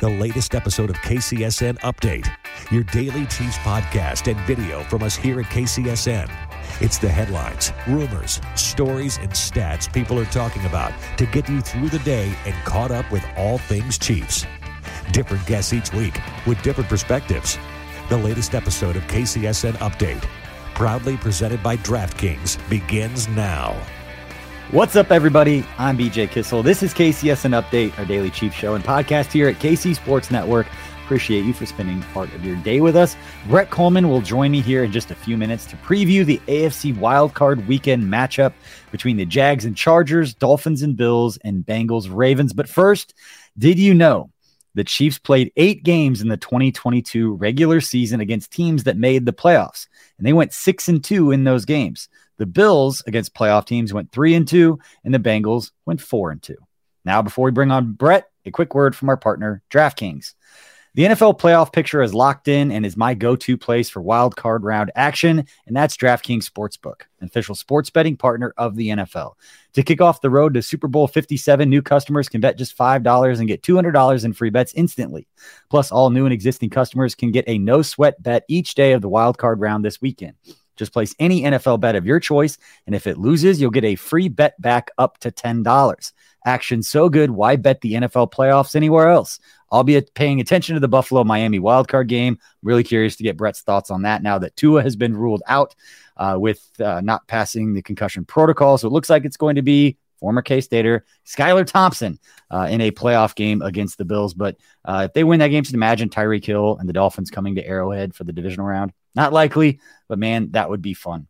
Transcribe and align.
the 0.00 0.08
latest 0.08 0.54
episode 0.54 0.88
of 0.88 0.96
KCSN 0.96 1.78
Update, 1.80 2.26
your 2.72 2.84
daily 2.84 3.26
Chiefs 3.26 3.58
podcast 3.58 4.30
and 4.30 4.40
video 4.46 4.82
from 4.84 5.02
us 5.02 5.14
here 5.14 5.38
at 5.40 5.46
KCSN. 5.46 6.30
It's 6.80 6.96
the 6.96 7.08
headlines, 7.10 7.74
rumors, 7.86 8.40
stories, 8.56 9.18
and 9.18 9.30
stats 9.30 9.92
people 9.92 10.18
are 10.18 10.24
talking 10.26 10.64
about 10.64 10.94
to 11.18 11.26
get 11.26 11.50
you 11.50 11.60
through 11.60 11.90
the 11.90 11.98
day 11.98 12.32
and 12.46 12.54
caught 12.64 12.90
up 12.90 13.10
with 13.12 13.22
all 13.36 13.58
things 13.58 13.98
Chiefs. 13.98 14.46
Different 15.12 15.46
guests 15.46 15.74
each 15.74 15.92
week 15.92 16.18
with 16.46 16.60
different 16.62 16.88
perspectives. 16.88 17.58
The 18.08 18.16
latest 18.16 18.54
episode 18.54 18.96
of 18.96 19.02
KCSN 19.02 19.74
Update, 19.74 20.26
proudly 20.74 21.18
presented 21.18 21.62
by 21.62 21.76
DraftKings, 21.76 22.56
begins 22.70 23.28
now. 23.28 23.76
What's 24.72 24.94
up, 24.94 25.10
everybody? 25.10 25.66
I'm 25.78 25.98
BJ 25.98 26.30
Kissel. 26.30 26.62
This 26.62 26.84
is 26.84 26.94
KCSN 26.94 27.60
Update, 27.60 27.98
our 27.98 28.04
daily 28.04 28.30
Chief 28.30 28.54
show 28.54 28.76
and 28.76 28.84
podcast 28.84 29.32
here 29.32 29.48
at 29.48 29.56
KC 29.56 29.96
Sports 29.96 30.30
Network. 30.30 30.68
Appreciate 31.02 31.44
you 31.44 31.52
for 31.52 31.66
spending 31.66 32.00
part 32.14 32.32
of 32.34 32.44
your 32.44 32.54
day 32.58 32.80
with 32.80 32.94
us. 32.94 33.16
Brett 33.48 33.70
Coleman 33.70 34.08
will 34.08 34.20
join 34.20 34.52
me 34.52 34.60
here 34.60 34.84
in 34.84 34.92
just 34.92 35.10
a 35.10 35.16
few 35.16 35.36
minutes 35.36 35.66
to 35.66 35.76
preview 35.78 36.24
the 36.24 36.38
AFC 36.46 36.94
wildcard 36.94 37.66
weekend 37.66 38.04
matchup 38.04 38.52
between 38.92 39.16
the 39.16 39.26
Jags 39.26 39.64
and 39.64 39.76
Chargers, 39.76 40.34
Dolphins 40.34 40.82
and 40.82 40.96
Bills, 40.96 41.36
and 41.38 41.66
Bengals 41.66 42.08
Ravens. 42.08 42.52
But 42.52 42.68
first, 42.68 43.12
did 43.58 43.76
you 43.76 43.92
know 43.92 44.30
the 44.76 44.84
Chiefs 44.84 45.18
played 45.18 45.50
eight 45.56 45.82
games 45.82 46.22
in 46.22 46.28
the 46.28 46.36
2022 46.36 47.34
regular 47.34 47.80
season 47.80 48.20
against 48.20 48.52
teams 48.52 48.84
that 48.84 48.96
made 48.96 49.26
the 49.26 49.32
playoffs, 49.32 49.88
and 50.16 50.24
they 50.24 50.32
went 50.32 50.52
six 50.52 50.88
and 50.88 51.02
two 51.02 51.32
in 51.32 51.42
those 51.42 51.64
games. 51.64 52.08
The 52.40 52.46
Bills 52.46 53.02
against 53.06 53.34
playoff 53.34 53.66
teams 53.66 53.92
went 53.92 54.12
three 54.12 54.34
and 54.34 54.48
two, 54.48 54.78
and 55.04 55.12
the 55.12 55.18
Bengals 55.18 55.72
went 55.84 56.00
four 56.00 56.30
and 56.30 56.42
two. 56.42 56.56
Now, 57.04 57.20
before 57.20 57.44
we 57.44 57.50
bring 57.50 57.70
on 57.70 57.92
Brett, 57.92 58.30
a 58.46 58.50
quick 58.50 58.74
word 58.74 58.96
from 58.96 59.10
our 59.10 59.18
partner, 59.18 59.62
DraftKings. 59.70 60.32
The 60.94 61.02
NFL 61.02 61.38
playoff 61.38 61.70
picture 61.70 62.00
is 62.00 62.14
locked 62.14 62.48
in 62.48 62.72
and 62.72 62.86
is 62.86 62.96
my 62.96 63.12
go 63.12 63.36
to 63.36 63.58
place 63.58 63.90
for 63.90 64.00
wild 64.00 64.36
card 64.36 64.64
round 64.64 64.90
action, 64.96 65.44
and 65.66 65.76
that's 65.76 65.98
DraftKings 65.98 66.50
Sportsbook, 66.50 67.02
an 67.20 67.26
official 67.26 67.54
sports 67.54 67.90
betting 67.90 68.16
partner 68.16 68.54
of 68.56 68.74
the 68.74 68.88
NFL. 68.88 69.34
To 69.74 69.82
kick 69.82 70.00
off 70.00 70.22
the 70.22 70.30
road 70.30 70.54
to 70.54 70.62
Super 70.62 70.88
Bowl 70.88 71.08
57, 71.08 71.68
new 71.68 71.82
customers 71.82 72.30
can 72.30 72.40
bet 72.40 72.56
just 72.56 72.76
$5 72.76 73.38
and 73.38 73.48
get 73.48 73.62
$200 73.62 74.24
in 74.24 74.32
free 74.32 74.50
bets 74.50 74.72
instantly. 74.72 75.28
Plus, 75.68 75.92
all 75.92 76.08
new 76.08 76.24
and 76.24 76.32
existing 76.32 76.70
customers 76.70 77.14
can 77.14 77.32
get 77.32 77.44
a 77.46 77.58
no 77.58 77.82
sweat 77.82 78.20
bet 78.22 78.44
each 78.48 78.74
day 78.74 78.92
of 78.92 79.02
the 79.02 79.10
wild 79.10 79.36
card 79.36 79.60
round 79.60 79.84
this 79.84 80.00
weekend. 80.00 80.36
Just 80.80 80.94
place 80.94 81.14
any 81.18 81.42
NFL 81.42 81.78
bet 81.78 81.94
of 81.94 82.06
your 82.06 82.18
choice, 82.18 82.56
and 82.86 82.94
if 82.94 83.06
it 83.06 83.18
loses, 83.18 83.60
you'll 83.60 83.70
get 83.70 83.84
a 83.84 83.96
free 83.96 84.28
bet 84.28 84.58
back 84.60 84.90
up 84.96 85.18
to 85.18 85.30
$10. 85.30 86.12
Action 86.46 86.82
so 86.82 87.10
good, 87.10 87.30
why 87.30 87.56
bet 87.56 87.82
the 87.82 87.92
NFL 87.92 88.32
playoffs 88.32 88.74
anywhere 88.74 89.10
else? 89.10 89.38
I'll 89.70 89.84
be 89.84 90.00
paying 90.14 90.40
attention 90.40 90.72
to 90.72 90.80
the 90.80 90.88
Buffalo 90.88 91.22
Miami 91.22 91.60
wildcard 91.60 92.08
game. 92.08 92.38
I'm 92.40 92.66
really 92.66 92.82
curious 92.82 93.16
to 93.16 93.22
get 93.22 93.36
Brett's 93.36 93.60
thoughts 93.60 93.90
on 93.90 94.02
that 94.02 94.22
now 94.22 94.38
that 94.38 94.56
Tua 94.56 94.82
has 94.82 94.96
been 94.96 95.14
ruled 95.14 95.42
out 95.46 95.74
uh, 96.16 96.38
with 96.40 96.66
uh, 96.80 97.02
not 97.02 97.28
passing 97.28 97.74
the 97.74 97.82
concussion 97.82 98.24
protocol. 98.24 98.78
So 98.78 98.88
it 98.88 98.92
looks 98.92 99.10
like 99.10 99.26
it's 99.26 99.36
going 99.36 99.56
to 99.56 99.62
be 99.62 99.98
former 100.18 100.40
K 100.40 100.62
Stater 100.62 101.04
Skylar 101.26 101.66
Thompson 101.66 102.18
uh, 102.50 102.68
in 102.70 102.80
a 102.80 102.90
playoff 102.90 103.34
game 103.34 103.60
against 103.60 103.98
the 103.98 104.06
Bills. 104.06 104.32
But 104.32 104.56
uh, 104.86 105.08
if 105.08 105.12
they 105.12 105.24
win 105.24 105.40
that 105.40 105.48
game, 105.48 105.62
just 105.62 105.74
imagine 105.74 106.08
Tyreek 106.08 106.44
Hill 106.44 106.78
and 106.78 106.88
the 106.88 106.94
Dolphins 106.94 107.30
coming 107.30 107.54
to 107.56 107.66
Arrowhead 107.66 108.14
for 108.14 108.24
the 108.24 108.32
divisional 108.32 108.66
round. 108.66 108.92
Not 109.14 109.32
likely, 109.32 109.80
but 110.08 110.18
man, 110.18 110.52
that 110.52 110.70
would 110.70 110.82
be 110.82 110.94
fun. 110.94 111.26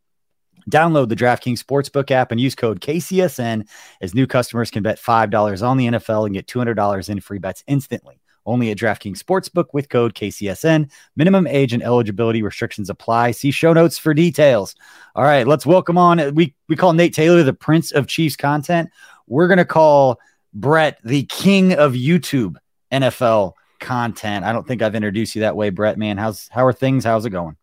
Download 0.71 1.09
the 1.09 1.17
DraftKings 1.17 1.63
Sportsbook 1.63 2.11
app 2.11 2.31
and 2.31 2.41
use 2.41 2.55
code 2.55 2.81
KCSN 2.81 3.67
as 4.01 4.15
new 4.15 4.27
customers 4.27 4.71
can 4.71 4.83
bet 4.83 4.99
$5 4.99 5.67
on 5.67 5.77
the 5.77 5.87
NFL 5.87 6.27
and 6.27 6.35
get 6.35 6.47
$200 6.47 7.09
in 7.09 7.21
free 7.21 7.39
bets 7.39 7.65
instantly. 7.67 8.21
Only 8.47 8.71
at 8.71 8.79
DraftKings 8.79 9.19
Sportsbook 9.19 9.67
with 9.73 9.89
code 9.91 10.15
KCSN. 10.15 10.91
Minimum 11.15 11.47
age 11.47 11.73
and 11.73 11.83
eligibility 11.83 12.43
restrictions 12.43 12.89
apply. 12.89 13.33
See 13.33 13.51
show 13.51 13.73
notes 13.73 13.99
for 13.99 14.15
details. 14.15 14.75
All 15.15 15.25
right, 15.25 15.47
let's 15.47 15.67
welcome 15.67 15.99
on. 15.99 16.35
We 16.35 16.55
we 16.69 16.77
call 16.77 16.95
Nate 16.95 17.15
Taylor 17.15 17.43
the 17.43 17.53
Prince 17.53 17.93
of 17.93 18.07
Chiefs 18.07 18.37
content. 18.37 18.89
We're 19.27 19.47
gonna 19.47 19.67
call 19.67 20.19
Brett 20.55 20.99
the 21.05 21.25
King 21.25 21.75
of 21.75 21.93
YouTube 21.93 22.57
NFL 22.91 23.53
content. 23.79 24.45
I 24.45 24.53
don't 24.53 24.67
think 24.67 24.81
I've 24.81 24.95
introduced 24.95 25.35
you 25.35 25.43
that 25.43 25.57
way, 25.57 25.69
Brett. 25.69 25.99
Man, 25.99 26.17
how's 26.17 26.49
how 26.49 26.65
are 26.65 26.73
things? 26.73 27.05
How's 27.05 27.27
it 27.27 27.31
going? 27.31 27.57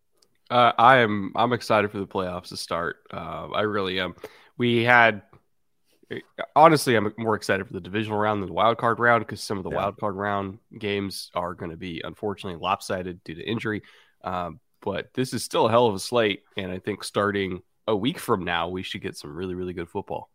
Uh, 0.49 0.71
I 0.77 0.97
am. 0.97 1.31
I'm 1.35 1.53
excited 1.53 1.91
for 1.91 1.99
the 1.99 2.07
playoffs 2.07 2.49
to 2.49 2.57
start. 2.57 2.97
Uh, 3.11 3.49
I 3.53 3.61
really 3.61 3.99
am. 3.99 4.15
We 4.57 4.83
had 4.83 5.23
honestly, 6.55 6.95
I'm 6.95 7.13
more 7.17 7.35
excited 7.35 7.67
for 7.67 7.73
the 7.73 7.81
divisional 7.81 8.17
round 8.17 8.41
than 8.41 8.47
the 8.47 8.53
wild 8.53 8.77
card 8.77 8.99
round 8.99 9.25
because 9.25 9.41
some 9.41 9.57
of 9.57 9.63
the 9.63 9.71
yeah. 9.71 9.77
wild 9.77 9.97
card 9.97 10.15
round 10.15 10.59
games 10.77 11.31
are 11.33 11.53
going 11.53 11.71
to 11.71 11.77
be 11.77 12.01
unfortunately 12.03 12.59
lopsided 12.61 13.23
due 13.23 13.35
to 13.35 13.43
injury. 13.43 13.83
Um, 14.23 14.59
but 14.81 15.13
this 15.13 15.33
is 15.33 15.43
still 15.43 15.67
a 15.67 15.69
hell 15.69 15.87
of 15.87 15.95
a 15.95 15.99
slate, 15.99 16.43
and 16.55 16.71
I 16.71 16.79
think 16.79 17.03
starting 17.03 17.61
a 17.87 17.95
week 17.95 18.19
from 18.19 18.43
now, 18.43 18.69
we 18.69 18.83
should 18.83 19.01
get 19.01 19.17
some 19.17 19.35
really, 19.35 19.55
really 19.55 19.73
good 19.73 19.89
football 19.89 20.29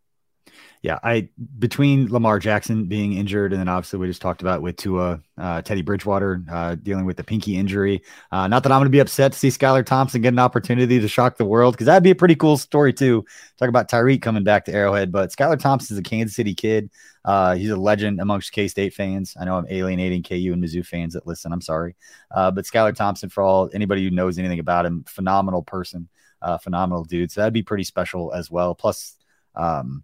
yeah, 0.83 0.99
I 1.01 1.29
between 1.59 2.11
Lamar 2.11 2.39
Jackson 2.39 2.87
being 2.87 3.13
injured 3.13 3.53
and 3.53 3.59
then 3.61 3.69
obviously 3.69 3.99
we 3.99 4.07
just 4.07 4.21
talked 4.21 4.41
about 4.41 4.61
with 4.61 4.75
Tua, 4.75 5.21
uh, 5.37 5.61
Teddy 5.61 5.81
Bridgewater 5.81 6.43
uh, 6.51 6.75
dealing 6.75 7.05
with 7.05 7.15
the 7.15 7.23
pinky 7.23 7.55
injury. 7.55 8.03
Uh, 8.33 8.49
not 8.49 8.63
that 8.63 8.71
I'm 8.73 8.79
going 8.79 8.87
to 8.87 8.91
be 8.91 8.99
upset 8.99 9.31
to 9.31 9.39
see 9.39 9.47
Skylar 9.47 9.85
Thompson 9.85 10.21
get 10.21 10.33
an 10.33 10.39
opportunity 10.39 10.99
to 10.99 11.07
shock 11.07 11.37
the 11.37 11.45
world 11.45 11.73
because 11.73 11.85
that'd 11.85 12.03
be 12.03 12.11
a 12.11 12.15
pretty 12.15 12.35
cool 12.35 12.57
story 12.57 12.91
too. 12.91 13.25
Talk 13.57 13.69
about 13.69 13.89
Tyreek 13.89 14.21
coming 14.21 14.43
back 14.43 14.65
to 14.65 14.73
Arrowhead, 14.73 15.09
but 15.09 15.31
Skylar 15.31 15.57
Thompson 15.57 15.95
is 15.95 15.99
a 15.99 16.03
Kansas 16.03 16.35
City 16.35 16.53
kid. 16.53 16.91
Uh, 17.23 17.55
he's 17.55 17.69
a 17.69 17.77
legend 17.77 18.19
amongst 18.19 18.51
K 18.51 18.67
State 18.67 18.93
fans. 18.93 19.37
I 19.39 19.45
know 19.45 19.55
I'm 19.55 19.67
alienating 19.69 20.21
KU 20.21 20.51
and 20.51 20.61
Mizzou 20.61 20.85
fans 20.85 21.13
that 21.13 21.25
listen. 21.25 21.53
I'm 21.53 21.61
sorry, 21.61 21.95
uh, 22.35 22.51
but 22.51 22.65
Skylar 22.65 22.93
Thompson, 22.93 23.29
for 23.29 23.41
all 23.41 23.69
anybody 23.73 24.03
who 24.03 24.11
knows 24.11 24.37
anything 24.37 24.59
about 24.59 24.85
him, 24.85 25.05
phenomenal 25.07 25.63
person, 25.63 26.09
uh, 26.41 26.57
phenomenal 26.57 27.05
dude. 27.05 27.31
So 27.31 27.39
that'd 27.39 27.53
be 27.53 27.63
pretty 27.63 27.85
special 27.85 28.33
as 28.33 28.51
well. 28.51 28.75
Plus. 28.75 29.15
Um, 29.55 30.03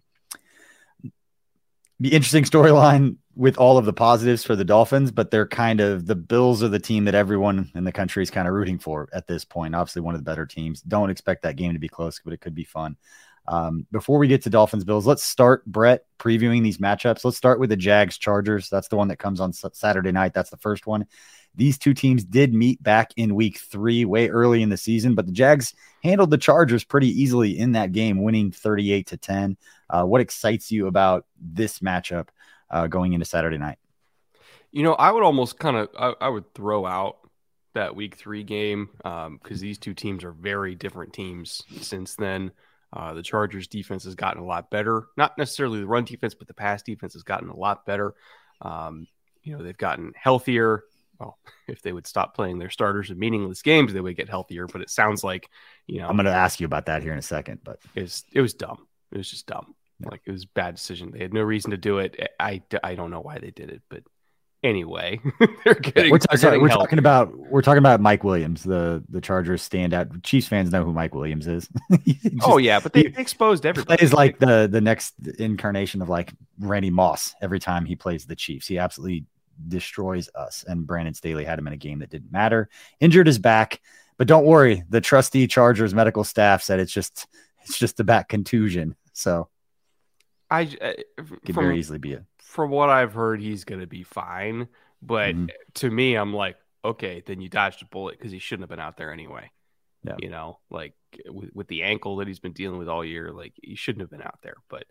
be 2.00 2.08
interesting 2.08 2.44
storyline 2.44 3.16
with 3.36 3.56
all 3.58 3.78
of 3.78 3.84
the 3.84 3.92
positives 3.92 4.44
for 4.44 4.56
the 4.56 4.64
Dolphins, 4.64 5.10
but 5.10 5.30
they're 5.30 5.46
kind 5.46 5.80
of 5.80 6.06
the 6.06 6.14
Bills 6.14 6.62
are 6.62 6.68
the 6.68 6.78
team 6.78 7.04
that 7.04 7.14
everyone 7.14 7.70
in 7.74 7.84
the 7.84 7.92
country 7.92 8.22
is 8.22 8.30
kind 8.30 8.48
of 8.48 8.54
rooting 8.54 8.78
for 8.78 9.08
at 9.12 9.26
this 9.26 9.44
point. 9.44 9.74
Obviously, 9.74 10.02
one 10.02 10.14
of 10.14 10.20
the 10.20 10.30
better 10.30 10.46
teams. 10.46 10.82
Don't 10.82 11.10
expect 11.10 11.42
that 11.42 11.56
game 11.56 11.72
to 11.72 11.78
be 11.78 11.88
close, 11.88 12.20
but 12.24 12.32
it 12.32 12.40
could 12.40 12.54
be 12.54 12.64
fun. 12.64 12.96
Um, 13.46 13.86
before 13.90 14.18
we 14.18 14.28
get 14.28 14.42
to 14.42 14.50
Dolphins 14.50 14.84
Bills, 14.84 15.06
let's 15.06 15.24
start 15.24 15.64
Brett 15.66 16.04
previewing 16.18 16.62
these 16.62 16.78
matchups. 16.78 17.24
Let's 17.24 17.36
start 17.36 17.58
with 17.58 17.70
the 17.70 17.76
Jags 17.76 18.18
Chargers. 18.18 18.68
That's 18.68 18.88
the 18.88 18.96
one 18.96 19.08
that 19.08 19.18
comes 19.18 19.40
on 19.40 19.52
Saturday 19.52 20.12
night. 20.12 20.34
That's 20.34 20.50
the 20.50 20.56
first 20.56 20.86
one. 20.86 21.06
These 21.54 21.78
two 21.78 21.94
teams 21.94 22.24
did 22.24 22.54
meet 22.54 22.82
back 22.82 23.12
in 23.16 23.34
week 23.34 23.58
three, 23.58 24.04
way 24.04 24.28
early 24.28 24.62
in 24.62 24.68
the 24.68 24.76
season, 24.76 25.14
but 25.14 25.26
the 25.26 25.32
Jags 25.32 25.74
handled 26.02 26.30
the 26.30 26.38
Chargers 26.38 26.84
pretty 26.84 27.08
easily 27.08 27.58
in 27.58 27.72
that 27.72 27.92
game, 27.92 28.22
winning 28.22 28.52
38 28.52 29.06
to 29.08 29.16
10. 29.16 29.56
Uh, 29.88 30.04
what 30.04 30.20
excites 30.20 30.70
you 30.70 30.86
about 30.86 31.26
this 31.40 31.80
matchup 31.80 32.28
uh, 32.70 32.86
going 32.86 33.12
into 33.12 33.26
Saturday 33.26 33.58
night? 33.58 33.78
You 34.70 34.84
know, 34.84 34.94
I 34.94 35.10
would 35.10 35.24
almost 35.24 35.58
kind 35.58 35.76
of 35.76 35.88
I, 35.98 36.14
I, 36.20 36.28
would 36.28 36.54
throw 36.54 36.86
out 36.86 37.18
that 37.74 37.96
week 37.96 38.14
three 38.14 38.44
game 38.44 38.88
because 38.96 39.26
um, 39.26 39.40
these 39.58 39.78
two 39.78 39.94
teams 39.94 40.22
are 40.22 40.30
very 40.30 40.76
different 40.76 41.12
teams 41.12 41.62
since 41.80 42.14
then. 42.14 42.52
Uh, 42.92 43.14
the 43.14 43.22
Chargers 43.22 43.68
defense 43.68 44.04
has 44.04 44.14
gotten 44.14 44.42
a 44.42 44.46
lot 44.46 44.70
better. 44.70 45.06
Not 45.16 45.38
necessarily 45.38 45.80
the 45.80 45.86
run 45.86 46.04
defense, 46.04 46.34
but 46.34 46.48
the 46.48 46.54
pass 46.54 46.82
defense 46.82 47.12
has 47.14 47.22
gotten 47.22 47.48
a 47.48 47.56
lot 47.56 47.84
better. 47.86 48.14
Um, 48.60 49.06
you 49.42 49.56
know, 49.56 49.62
they've 49.62 49.76
gotten 49.76 50.12
healthier. 50.16 50.84
Well, 51.20 51.38
if 51.68 51.82
they 51.82 51.92
would 51.92 52.06
stop 52.06 52.34
playing 52.34 52.58
their 52.58 52.70
starters 52.70 53.10
in 53.10 53.18
meaningless 53.18 53.62
games, 53.62 53.92
they 53.92 54.00
would 54.00 54.16
get 54.16 54.28
healthier. 54.28 54.66
But 54.66 54.80
it 54.80 54.90
sounds 54.90 55.22
like, 55.22 55.48
you 55.86 56.00
know, 56.00 56.08
I'm 56.08 56.16
going 56.16 56.26
to 56.26 56.32
ask 56.32 56.60
you 56.60 56.66
about 56.66 56.86
that 56.86 57.02
here 57.02 57.12
in 57.12 57.18
a 57.18 57.22
second. 57.22 57.60
But 57.62 57.78
it's 57.94 58.24
it 58.32 58.40
was 58.40 58.54
dumb. 58.54 58.86
It 59.12 59.18
was 59.18 59.30
just 59.30 59.46
dumb. 59.46 59.74
Yeah. 60.00 60.08
Like 60.10 60.22
it 60.24 60.32
was 60.32 60.46
bad 60.46 60.74
decision. 60.74 61.10
They 61.10 61.20
had 61.20 61.34
no 61.34 61.42
reason 61.42 61.72
to 61.72 61.76
do 61.76 61.98
it. 61.98 62.32
I 62.40 62.62
I 62.82 62.94
don't 62.94 63.10
know 63.10 63.20
why 63.20 63.38
they 63.38 63.50
did 63.50 63.70
it, 63.70 63.82
but 63.88 64.02
anyway. 64.62 65.20
they're 65.64 65.74
getting. 65.74 66.10
We're, 66.10 66.18
t- 66.18 66.36
getting 66.36 66.60
we're 66.60 66.68
talking 66.68 66.98
about 66.98 67.36
we're 67.36 67.62
talking 67.62 67.78
about 67.78 68.00
Mike 68.00 68.24
Williams, 68.24 68.62
the 68.62 69.04
the 69.08 69.20
Chargers 69.20 69.66
standout. 69.68 70.22
Chiefs 70.22 70.48
fans 70.48 70.70
know 70.70 70.84
who 70.84 70.92
Mike 70.92 71.14
Williams 71.14 71.46
is. 71.46 71.68
just, 72.04 72.34
oh 72.42 72.58
yeah, 72.58 72.80
but 72.80 72.92
they 72.92 73.12
exposed 73.16 73.66
everybody. 73.66 74.02
Is 74.02 74.12
like 74.12 74.38
the 74.38 74.68
the 74.70 74.80
next 74.80 75.14
incarnation 75.38 76.02
of 76.02 76.08
like 76.08 76.32
Randy 76.58 76.90
Moss. 76.90 77.34
Every 77.42 77.60
time 77.60 77.84
he 77.84 77.96
plays 77.96 78.26
the 78.26 78.36
Chiefs, 78.36 78.66
he 78.66 78.78
absolutely 78.78 79.26
destroys 79.68 80.28
us. 80.34 80.64
And 80.66 80.86
Brandon 80.86 81.14
Staley 81.14 81.44
had 81.44 81.58
him 81.58 81.66
in 81.66 81.72
a 81.72 81.78
game 81.78 82.00
that 82.00 82.10
didn't 82.10 82.32
matter. 82.32 82.68
Injured 83.00 83.26
his 83.26 83.38
back, 83.38 83.80
but 84.16 84.26
don't 84.26 84.44
worry. 84.44 84.84
The 84.88 85.00
trusty 85.00 85.46
Chargers 85.46 85.94
medical 85.94 86.24
staff 86.24 86.62
said 86.62 86.80
it's 86.80 86.92
just 86.92 87.26
it's 87.62 87.78
just 87.78 88.00
a 88.00 88.04
back 88.04 88.28
contusion. 88.28 88.96
So 89.12 89.48
I, 90.50 90.62
I 90.82 90.96
could 91.44 91.54
very 91.54 91.78
easily 91.78 91.98
be 91.98 92.14
a 92.14 92.24
from 92.50 92.70
what 92.70 92.90
I've 92.90 93.12
heard, 93.12 93.40
he's 93.40 93.62
going 93.62 93.80
to 93.80 93.86
be 93.86 94.02
fine. 94.02 94.66
But 95.00 95.36
mm-hmm. 95.36 95.46
to 95.74 95.90
me, 95.90 96.16
I'm 96.16 96.34
like, 96.34 96.56
okay, 96.84 97.22
then 97.24 97.40
you 97.40 97.48
dodged 97.48 97.80
a 97.82 97.84
bullet 97.84 98.18
because 98.18 98.32
he 98.32 98.40
shouldn't 98.40 98.64
have 98.64 98.76
been 98.76 98.84
out 98.84 98.96
there 98.96 99.12
anyway. 99.12 99.50
Yeah. 100.02 100.16
You 100.18 100.30
know, 100.30 100.58
like 100.68 100.94
with, 101.26 101.50
with 101.54 101.68
the 101.68 101.84
ankle 101.84 102.16
that 102.16 102.26
he's 102.26 102.40
been 102.40 102.52
dealing 102.52 102.78
with 102.78 102.88
all 102.88 103.04
year, 103.04 103.30
like 103.30 103.52
he 103.62 103.76
shouldn't 103.76 104.00
have 104.00 104.10
been 104.10 104.22
out 104.22 104.40
there. 104.42 104.56
But 104.68 104.84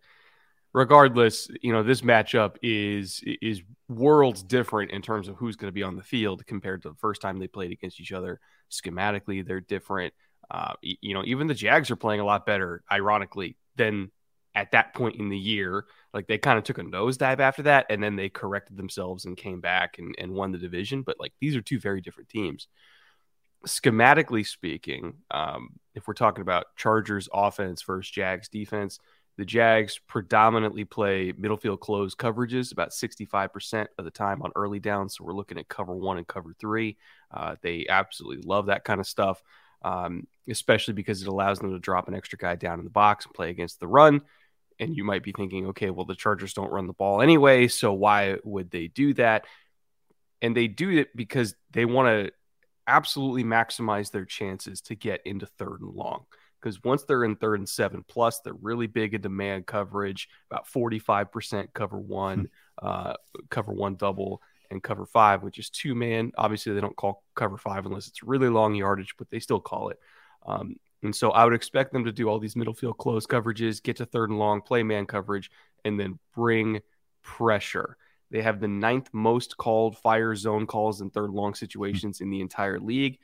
regardless, 0.73 1.49
you 1.61 1.73
know, 1.73 1.83
this 1.83 2.01
matchup 2.01 2.55
is 2.61 3.21
is 3.41 3.61
worlds 3.87 4.43
different 4.43 4.91
in 4.91 5.01
terms 5.01 5.27
of 5.27 5.35
who's 5.35 5.55
going 5.55 5.69
to 5.69 5.73
be 5.73 5.83
on 5.83 5.95
the 5.95 6.03
field 6.03 6.45
compared 6.45 6.81
to 6.83 6.89
the 6.89 6.95
first 6.95 7.21
time 7.21 7.39
they 7.39 7.47
played 7.47 7.71
against 7.71 7.99
each 7.99 8.11
other. 8.11 8.39
Schematically, 8.71 9.45
they're 9.45 9.61
different. 9.61 10.13
Uh, 10.51 10.73
you 10.81 11.13
know, 11.13 11.23
even 11.25 11.47
the 11.47 11.53
Jags 11.53 11.91
are 11.91 11.95
playing 11.95 12.21
a 12.21 12.25
lot 12.25 12.45
better, 12.45 12.83
ironically, 12.91 13.55
than 13.75 14.11
at 14.55 14.71
that 14.71 14.93
point 14.93 15.15
in 15.17 15.29
the 15.29 15.37
year. 15.37 15.85
Like 16.13 16.27
they 16.27 16.37
kind 16.37 16.57
of 16.57 16.63
took 16.63 16.79
a 16.79 16.83
nosedive 16.83 17.39
after 17.39 17.63
that, 17.63 17.85
and 17.89 18.01
then 18.01 18.15
they 18.15 18.29
corrected 18.29 18.77
themselves 18.77 19.25
and 19.25 19.37
came 19.37 19.61
back 19.61 19.99
and, 19.99 20.15
and 20.17 20.33
won 20.33 20.51
the 20.51 20.57
division. 20.57 21.01
But 21.03 21.19
like 21.19 21.33
these 21.39 21.55
are 21.55 21.61
two 21.61 21.79
very 21.79 22.01
different 22.01 22.29
teams. 22.29 22.67
Schematically 23.67 24.45
speaking, 24.45 25.15
um, 25.31 25.71
if 25.93 26.07
we're 26.07 26.13
talking 26.13 26.41
about 26.41 26.75
Chargers 26.77 27.27
offense 27.33 27.81
versus 27.83 28.09
Jags 28.09 28.47
defense, 28.47 28.99
the 29.39 29.45
Jags 29.45 29.97
predominantly 30.05 30.83
play 30.83 31.33
middle 31.37 31.55
field 31.55 31.79
close 31.79 32.13
coverages 32.13 32.73
about 32.73 32.89
65% 32.89 33.87
of 33.97 34.03
the 34.03 34.11
time 34.11 34.41
on 34.41 34.51
early 34.53 34.79
downs. 34.79 35.15
So 35.15 35.23
we're 35.23 35.33
looking 35.33 35.57
at 35.57 35.69
cover 35.69 35.95
one 35.95 36.17
and 36.17 36.27
cover 36.27 36.53
three. 36.59 36.97
Uh, 37.31 37.55
they 37.61 37.87
absolutely 37.87 38.43
love 38.45 38.65
that 38.65 38.83
kind 38.83 38.99
of 38.99 39.07
stuff, 39.07 39.41
um, 39.81 40.27
especially 40.49 40.93
because 40.93 41.21
it 41.21 41.29
allows 41.29 41.59
them 41.59 41.71
to 41.71 41.79
drop 41.79 42.09
an 42.09 42.15
extra 42.15 42.37
guy 42.37 42.55
down 42.55 42.79
in 42.79 42.83
the 42.83 42.91
box 42.91 43.25
and 43.25 43.33
play 43.33 43.49
against 43.49 43.79
the 43.79 43.87
run 43.87 44.21
and 44.77 44.95
you 44.95 45.05
might 45.05 45.23
be 45.23 45.31
thinking, 45.31 45.67
okay, 45.67 45.89
well, 45.89 46.05
the 46.05 46.15
Chargers 46.15 46.53
don't 46.53 46.71
run 46.71 46.87
the 46.87 46.93
ball 46.93 47.21
anyway, 47.21 47.67
so 47.69 47.93
why 47.93 48.37
would 48.43 48.71
they 48.71 48.87
do 48.87 49.13
that? 49.13 49.45
And 50.41 50.55
they 50.55 50.67
do 50.67 50.89
it 50.89 51.15
because 51.15 51.55
they 51.71 51.85
want 51.85 52.07
to 52.07 52.31
absolutely 52.87 53.43
maximize 53.43 54.11
their 54.11 54.25
chances 54.25 54.81
to 54.81 54.95
get 54.95 55.21
into 55.25 55.45
third 55.45 55.81
and 55.81 55.93
long. 55.93 56.25
Because 56.61 56.83
once 56.83 57.03
they're 57.03 57.23
in 57.23 57.35
third 57.35 57.59
and 57.59 57.69
seven 57.69 58.03
plus, 58.07 58.41
they're 58.41 58.53
really 58.53 58.87
big 58.87 59.13
into 59.13 59.29
man 59.29 59.63
coverage, 59.63 60.27
about 60.51 60.67
45% 60.67 61.67
cover 61.73 61.97
one, 61.97 62.49
hmm. 62.81 62.87
uh, 62.87 63.13
cover 63.49 63.73
one 63.73 63.95
double, 63.95 64.41
and 64.71 64.83
cover 64.83 65.05
five, 65.05 65.43
which 65.43 65.57
is 65.57 65.69
two 65.69 65.95
man. 65.95 66.31
Obviously, 66.37 66.73
they 66.73 66.81
don't 66.81 66.95
call 66.95 67.23
cover 67.35 67.57
five 67.57 67.85
unless 67.85 68.07
it's 68.07 68.23
really 68.23 68.49
long 68.49 68.75
yardage, 68.75 69.15
but 69.17 69.29
they 69.29 69.39
still 69.39 69.59
call 69.59 69.89
it. 69.89 69.99
Um, 70.45 70.75
and 71.01 71.15
so 71.15 71.31
I 71.31 71.45
would 71.45 71.53
expect 71.53 71.93
them 71.93 72.05
to 72.05 72.11
do 72.11 72.27
all 72.27 72.39
these 72.39 72.55
middle 72.55 72.73
field 72.73 72.97
close 72.97 73.25
coverages, 73.25 73.81
get 73.81 73.97
to 73.97 74.05
third 74.05 74.29
and 74.29 74.39
long, 74.39 74.61
play 74.61 74.83
man 74.83 75.05
coverage, 75.05 75.49
and 75.85 75.99
then 75.99 76.19
bring 76.35 76.81
pressure. 77.21 77.97
They 78.31 78.41
have 78.41 78.59
the 78.59 78.67
ninth 78.67 79.09
most 79.13 79.57
called 79.57 79.97
fire 79.97 80.35
zone 80.35 80.67
calls 80.67 81.01
in 81.01 81.09
third 81.09 81.31
long 81.31 81.55
situations 81.55 82.21
in 82.21 82.29
the 82.29 82.41
entire 82.41 82.79
league, 82.79 83.19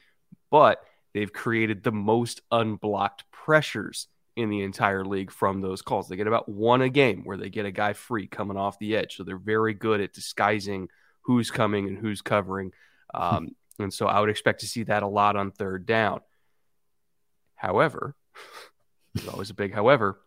but 0.50 0.84
they've 1.16 1.32
created 1.32 1.82
the 1.82 1.94
most 1.94 2.42
unblocked 2.52 3.24
pressures 3.32 4.08
in 4.36 4.50
the 4.50 4.62
entire 4.64 5.06
league 5.06 5.32
from 5.32 5.62
those 5.62 5.82
calls. 5.82 6.10
They 6.10 6.18
get 6.18 6.28
about 6.28 6.50
one 6.50 6.82
a 6.82 6.90
game 6.90 7.24
where 7.24 7.38
they 7.38 7.50
get 7.50 7.66
a 7.66 7.72
guy 7.72 7.94
free 7.94 8.28
coming 8.28 8.58
off 8.58 8.78
the 8.80 8.98
edge. 8.98 9.16
So 9.16 9.24
they're 9.24 9.38
very 9.38 9.74
good 9.74 10.02
at 10.02 10.14
disguising 10.14 10.90
who's 11.22 11.50
coming 11.50 11.88
and 11.88 11.98
who's 11.98 12.22
covering. 12.22 12.74
Um, 13.14 13.56
and 13.80 13.94
so 13.94 14.08
I 14.08 14.20
would 14.20 14.30
expect 14.30 14.60
to 14.60 14.68
see 14.68 14.84
that 14.84 15.04
a 15.04 15.08
lot 15.08 15.38
on 15.38 15.52
third 15.52 15.86
down. 15.86 16.20
However, 17.56 18.14
there's 19.16 19.30
always 19.30 19.50
a 19.50 19.56
big 19.56 19.74
however. 19.74 20.20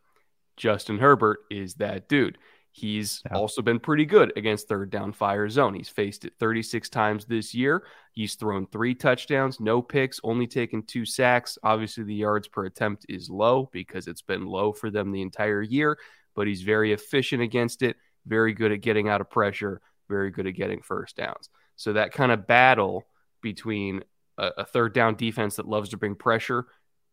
Justin 0.56 0.98
Herbert 0.98 1.40
is 1.50 1.74
that 1.74 2.08
dude. 2.08 2.38
He's 2.72 3.22
yeah. 3.26 3.36
also 3.36 3.62
been 3.62 3.80
pretty 3.80 4.04
good 4.04 4.32
against 4.36 4.68
third 4.68 4.90
down 4.90 5.12
fire 5.12 5.48
zone. 5.48 5.74
He's 5.74 5.88
faced 5.88 6.24
it 6.24 6.34
36 6.38 6.88
times 6.88 7.24
this 7.24 7.54
year. 7.54 7.84
He's 8.12 8.34
thrown 8.34 8.66
three 8.66 8.94
touchdowns, 8.94 9.58
no 9.58 9.82
picks, 9.82 10.20
only 10.22 10.46
taken 10.46 10.82
two 10.82 11.04
sacks. 11.04 11.58
Obviously, 11.62 12.04
the 12.04 12.14
yards 12.14 12.46
per 12.46 12.66
attempt 12.66 13.06
is 13.08 13.30
low 13.30 13.68
because 13.72 14.06
it's 14.06 14.22
been 14.22 14.46
low 14.46 14.72
for 14.72 14.90
them 14.90 15.10
the 15.10 15.22
entire 15.22 15.62
year, 15.62 15.98
but 16.34 16.46
he's 16.46 16.62
very 16.62 16.92
efficient 16.92 17.42
against 17.42 17.82
it, 17.82 17.96
very 18.26 18.52
good 18.52 18.72
at 18.72 18.80
getting 18.80 19.08
out 19.08 19.20
of 19.20 19.30
pressure, 19.30 19.80
very 20.08 20.30
good 20.30 20.46
at 20.46 20.54
getting 20.54 20.82
first 20.82 21.16
downs. 21.16 21.48
So, 21.76 21.94
that 21.94 22.12
kind 22.12 22.32
of 22.32 22.46
battle 22.46 23.06
between 23.40 24.04
a, 24.36 24.50
a 24.58 24.64
third 24.64 24.92
down 24.92 25.16
defense 25.16 25.56
that 25.56 25.68
loves 25.68 25.90
to 25.90 25.96
bring 25.96 26.14
pressure 26.14 26.66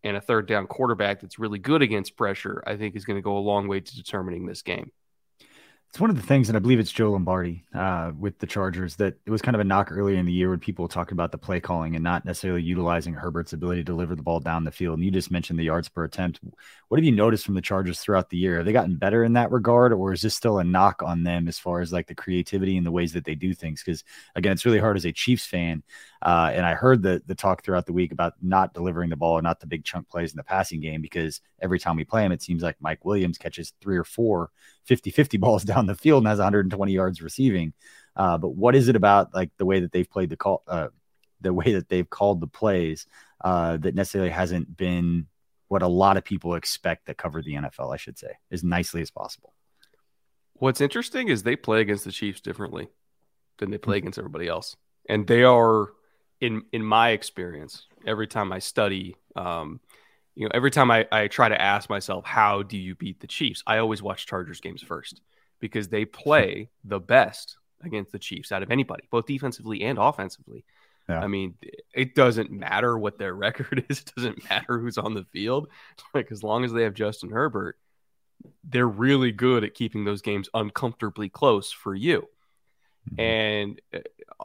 and 0.03 0.15
a 0.15 0.21
third 0.21 0.47
down 0.47 0.67
quarterback 0.67 1.21
that's 1.21 1.39
really 1.39 1.59
good 1.59 1.81
against 1.81 2.15
pressure, 2.15 2.63
I 2.67 2.77
think 2.77 2.95
is 2.95 3.05
going 3.05 3.17
to 3.17 3.23
go 3.23 3.37
a 3.37 3.39
long 3.39 3.67
way 3.67 3.79
to 3.79 3.95
determining 3.95 4.45
this 4.45 4.61
game. 4.61 4.91
It's 5.95 6.01
one 6.01 6.09
of 6.09 6.17
the 6.17 6.21
things, 6.23 6.49
and 6.49 6.57
I 6.57 6.59
believe 6.59 6.81
it's 6.81 6.91
Joe 6.91 7.11
Lombardi 7.11 7.63
uh, 7.73 8.11
with 8.19 8.37
the 8.39 8.45
Chargers 8.45 8.97
that 8.97 9.17
it 9.25 9.29
was 9.31 9.41
kind 9.41 9.55
of 9.55 9.61
a 9.61 9.63
knock 9.63 9.93
earlier 9.93 10.17
in 10.17 10.25
the 10.25 10.33
year 10.33 10.49
when 10.49 10.59
people 10.59 10.89
talked 10.89 11.13
about 11.13 11.31
the 11.31 11.37
play 11.37 11.61
calling 11.61 11.95
and 11.95 12.03
not 12.03 12.25
necessarily 12.25 12.63
utilizing 12.63 13.13
Herbert's 13.13 13.53
ability 13.53 13.79
to 13.79 13.85
deliver 13.85 14.13
the 14.13 14.21
ball 14.21 14.41
down 14.41 14.65
the 14.65 14.73
field. 14.73 14.97
And 14.97 15.05
you 15.05 15.11
just 15.11 15.31
mentioned 15.31 15.57
the 15.57 15.63
yards 15.63 15.87
per 15.87 16.03
attempt. 16.03 16.41
What 16.89 16.99
have 16.99 17.05
you 17.05 17.13
noticed 17.13 17.45
from 17.45 17.55
the 17.55 17.61
Chargers 17.61 18.01
throughout 18.01 18.29
the 18.29 18.35
year? 18.35 18.57
Have 18.57 18.65
they 18.65 18.73
gotten 18.73 18.97
better 18.97 19.23
in 19.23 19.31
that 19.33 19.51
regard, 19.51 19.93
or 19.93 20.11
is 20.11 20.21
this 20.21 20.35
still 20.35 20.59
a 20.59 20.65
knock 20.65 21.01
on 21.01 21.23
them 21.23 21.47
as 21.47 21.59
far 21.59 21.79
as 21.79 21.93
like 21.93 22.07
the 22.07 22.13
creativity 22.13 22.75
and 22.75 22.85
the 22.85 22.91
ways 22.91 23.13
that 23.13 23.23
they 23.23 23.35
do 23.35 23.53
things? 23.53 23.81
Because 23.81 24.03
again, 24.35 24.51
it's 24.51 24.65
really 24.65 24.79
hard 24.79 24.97
as 24.97 25.05
a 25.05 25.13
Chiefs 25.13 25.45
fan. 25.45 25.81
Uh, 26.21 26.51
and 26.53 26.65
I 26.65 26.73
heard 26.73 27.03
the 27.03 27.21
the 27.25 27.35
talk 27.35 27.63
throughout 27.63 27.85
the 27.85 27.93
week 27.93 28.11
about 28.11 28.33
not 28.41 28.73
delivering 28.73 29.11
the 29.11 29.15
ball 29.15 29.41
not 29.41 29.61
the 29.61 29.67
big 29.67 29.85
chunk 29.85 30.09
plays 30.09 30.31
in 30.33 30.37
the 30.37 30.43
passing 30.43 30.81
game 30.81 31.01
because 31.01 31.39
every 31.61 31.79
time 31.79 31.95
we 31.95 32.03
play 32.03 32.25
him, 32.25 32.33
it 32.33 32.41
seems 32.41 32.63
like 32.63 32.75
Mike 32.81 33.05
Williams 33.05 33.37
catches 33.37 33.71
three 33.79 33.95
or 33.95 34.03
four 34.03 34.49
50 34.85 35.11
50 35.11 35.37
balls 35.39 35.63
down 35.63 35.85
the 35.85 35.95
field 35.95 36.23
and 36.23 36.27
has 36.27 36.39
120 36.39 36.91
yards 36.91 37.21
receiving. 37.21 37.73
Uh, 38.15 38.37
but 38.37 38.49
what 38.49 38.75
is 38.75 38.87
it 38.87 38.95
about 38.95 39.33
like 39.33 39.51
the 39.57 39.65
way 39.65 39.81
that 39.81 39.91
they've 39.91 40.09
played 40.09 40.29
the 40.29 40.37
call, 40.37 40.63
uh, 40.67 40.87
the 41.41 41.53
way 41.53 41.73
that 41.73 41.89
they've 41.89 42.09
called 42.09 42.39
the 42.39 42.47
plays 42.47 43.05
uh, 43.43 43.77
that 43.77 43.95
necessarily 43.95 44.31
hasn't 44.31 44.75
been 44.75 45.27
what 45.67 45.81
a 45.81 45.87
lot 45.87 46.17
of 46.17 46.23
people 46.23 46.55
expect 46.55 47.07
that 47.07 47.17
cover 47.17 47.41
the 47.41 47.55
NFL, 47.55 47.93
I 47.93 47.97
should 47.97 48.17
say, 48.17 48.37
as 48.51 48.63
nicely 48.63 49.01
as 49.01 49.11
possible. 49.11 49.53
What's 50.53 50.79
interesting 50.79 51.27
is 51.27 51.43
they 51.43 51.55
play 51.55 51.81
against 51.81 52.05
the 52.05 52.11
Chiefs 52.11 52.39
differently 52.39 52.87
than 53.57 53.71
they 53.71 53.77
play 53.77 53.97
mm-hmm. 53.97 54.05
against 54.05 54.19
everybody 54.19 54.47
else, 54.47 54.75
and 55.09 55.27
they 55.27 55.43
are, 55.43 55.89
in 56.39 56.63
in 56.71 56.83
my 56.83 57.09
experience, 57.09 57.87
every 58.05 58.27
time 58.27 58.53
I 58.53 58.59
study 58.59 59.15
um, 59.35 59.81
you 60.35 60.45
know, 60.45 60.51
every 60.53 60.71
time 60.71 60.91
I, 60.91 61.07
I 61.11 61.27
try 61.27 61.49
to 61.49 61.59
ask 61.59 61.89
myself, 61.89 62.25
how 62.25 62.61
do 62.61 62.77
you 62.77 62.95
beat 62.95 63.21
the 63.21 63.27
Chiefs? 63.27 63.63
I 63.65 63.77
always 63.77 64.01
watch 64.01 64.27
Chargers 64.27 64.59
games 64.59 64.83
first 64.83 65.21
because 65.59 65.87
they 65.87 66.05
play 66.05 66.69
the 66.83 66.99
best 66.99 67.57
against 67.83 68.11
the 68.11 68.19
Chiefs 68.19 68.51
out 68.51 68.63
of 68.63 68.71
anybody, 68.71 69.03
both 69.09 69.25
defensively 69.25 69.83
and 69.83 69.97
offensively. 69.97 70.65
Yeah. 71.07 71.19
I 71.19 71.27
mean, 71.27 71.55
it 71.93 72.15
doesn't 72.15 72.51
matter 72.51 72.97
what 72.97 73.17
their 73.17 73.33
record 73.35 73.85
is. 73.89 73.99
It 73.99 74.11
doesn't 74.15 74.49
matter 74.49 74.79
who's 74.79 74.97
on 74.97 75.13
the 75.13 75.25
field. 75.31 75.69
Like 76.13 76.31
as 76.31 76.43
long 76.43 76.63
as 76.63 76.71
they 76.71 76.83
have 76.83 76.93
Justin 76.93 77.29
Herbert, 77.29 77.77
they're 78.63 78.87
really 78.87 79.31
good 79.31 79.63
at 79.63 79.73
keeping 79.73 80.05
those 80.05 80.21
games 80.21 80.49
uncomfortably 80.53 81.29
close 81.29 81.71
for 81.71 81.93
you. 81.93 82.27
Mm-hmm. 83.09 83.19
And 83.19 83.81
uh, 83.93 83.99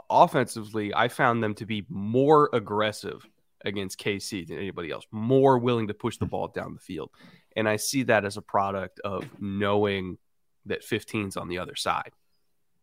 offensively, 0.08 0.94
I 0.94 1.08
found 1.08 1.42
them 1.42 1.54
to 1.56 1.66
be 1.66 1.86
more 1.88 2.50
aggressive 2.52 3.26
against 3.64 3.98
KC 3.98 4.46
than 4.46 4.58
anybody 4.58 4.90
else, 4.90 5.06
more 5.10 5.58
willing 5.58 5.88
to 5.88 5.94
push 5.94 6.16
the 6.18 6.24
hmm. 6.24 6.30
ball 6.30 6.48
down 6.48 6.74
the 6.74 6.80
field. 6.80 7.10
And 7.56 7.68
I 7.68 7.76
see 7.76 8.04
that 8.04 8.24
as 8.24 8.36
a 8.36 8.42
product 8.42 9.00
of 9.00 9.24
knowing 9.40 10.18
that 10.66 10.84
15's 10.84 11.36
on 11.36 11.48
the 11.48 11.58
other 11.58 11.76
side. 11.76 12.12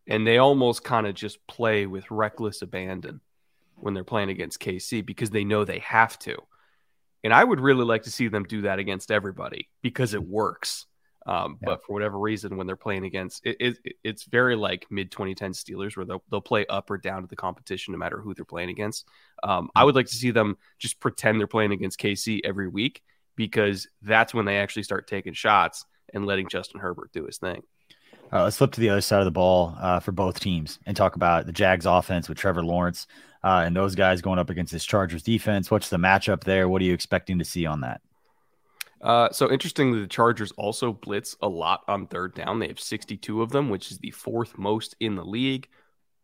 And 0.07 0.25
they 0.25 0.37
almost 0.37 0.83
kind 0.83 1.05
of 1.05 1.15
just 1.15 1.45
play 1.47 1.85
with 1.85 2.09
reckless 2.09 2.61
abandon 2.61 3.21
when 3.75 3.93
they're 3.93 4.03
playing 4.03 4.29
against 4.29 4.59
KC 4.59 5.05
because 5.05 5.29
they 5.29 5.43
know 5.43 5.63
they 5.63 5.79
have 5.79 6.17
to. 6.19 6.37
And 7.23 7.33
I 7.33 7.43
would 7.43 7.59
really 7.59 7.83
like 7.83 8.03
to 8.03 8.11
see 8.11 8.27
them 8.27 8.43
do 8.43 8.61
that 8.61 8.79
against 8.79 9.11
everybody 9.11 9.69
because 9.81 10.13
it 10.13 10.23
works. 10.23 10.85
Um, 11.27 11.57
yeah. 11.61 11.65
But 11.69 11.83
for 11.83 11.93
whatever 11.93 12.17
reason, 12.17 12.55
when 12.55 12.67
they're 12.67 12.77
playing 12.77 13.05
against 13.05 13.45
it, 13.45 13.57
it 13.59 13.95
it's 14.03 14.23
very 14.23 14.55
like 14.55 14.87
mid 14.89 15.11
2010 15.11 15.51
Steelers 15.51 15.97
where 15.97 16.05
they'll, 16.05 16.23
they'll 16.31 16.41
play 16.41 16.65
up 16.67 16.89
or 16.89 16.97
down 16.97 17.21
to 17.21 17.27
the 17.27 17.35
competition 17.35 17.91
no 17.91 17.97
matter 17.97 18.19
who 18.19 18.33
they're 18.33 18.45
playing 18.45 18.69
against. 18.69 19.05
Um, 19.43 19.69
I 19.75 19.83
would 19.83 19.95
like 19.95 20.07
to 20.07 20.15
see 20.15 20.31
them 20.31 20.57
just 20.79 20.99
pretend 21.01 21.39
they're 21.39 21.47
playing 21.47 21.73
against 21.73 21.99
KC 21.99 22.39
every 22.45 22.69
week 22.69 23.03
because 23.35 23.87
that's 24.01 24.33
when 24.33 24.45
they 24.45 24.57
actually 24.57 24.83
start 24.83 25.07
taking 25.07 25.33
shots 25.33 25.85
and 26.13 26.25
letting 26.25 26.47
Justin 26.47 26.79
Herbert 26.79 27.11
do 27.11 27.25
his 27.25 27.37
thing. 27.37 27.61
Right, 28.31 28.43
let's 28.43 28.57
flip 28.57 28.71
to 28.73 28.81
the 28.81 28.89
other 28.89 29.01
side 29.01 29.19
of 29.19 29.25
the 29.25 29.31
ball 29.31 29.75
uh, 29.79 29.99
for 29.99 30.11
both 30.13 30.39
teams 30.39 30.79
and 30.85 30.95
talk 30.95 31.15
about 31.15 31.45
the 31.45 31.51
Jags 31.51 31.85
offense 31.85 32.29
with 32.29 32.37
Trevor 32.37 32.63
Lawrence 32.63 33.07
uh, 33.43 33.63
and 33.65 33.75
those 33.75 33.95
guys 33.95 34.21
going 34.21 34.39
up 34.39 34.49
against 34.49 34.71
this 34.71 34.85
Chargers 34.85 35.23
defense. 35.23 35.69
What's 35.69 35.89
the 35.89 35.97
matchup 35.97 36.43
there? 36.43 36.67
What 36.67 36.81
are 36.81 36.85
you 36.85 36.93
expecting 36.93 37.39
to 37.39 37.45
see 37.45 37.65
on 37.65 37.81
that? 37.81 38.01
Uh, 39.01 39.29
so 39.31 39.51
interestingly, 39.51 39.99
the 39.99 40.07
Chargers 40.07 40.51
also 40.53 40.93
blitz 40.93 41.35
a 41.41 41.47
lot 41.47 41.83
on 41.87 42.07
third 42.07 42.33
down. 42.33 42.59
They 42.59 42.67
have 42.67 42.79
62 42.79 43.41
of 43.41 43.51
them, 43.51 43.69
which 43.69 43.91
is 43.91 43.99
the 43.99 44.11
fourth 44.11 44.57
most 44.57 44.95
in 44.99 45.15
the 45.15 45.23
league, 45.23 45.67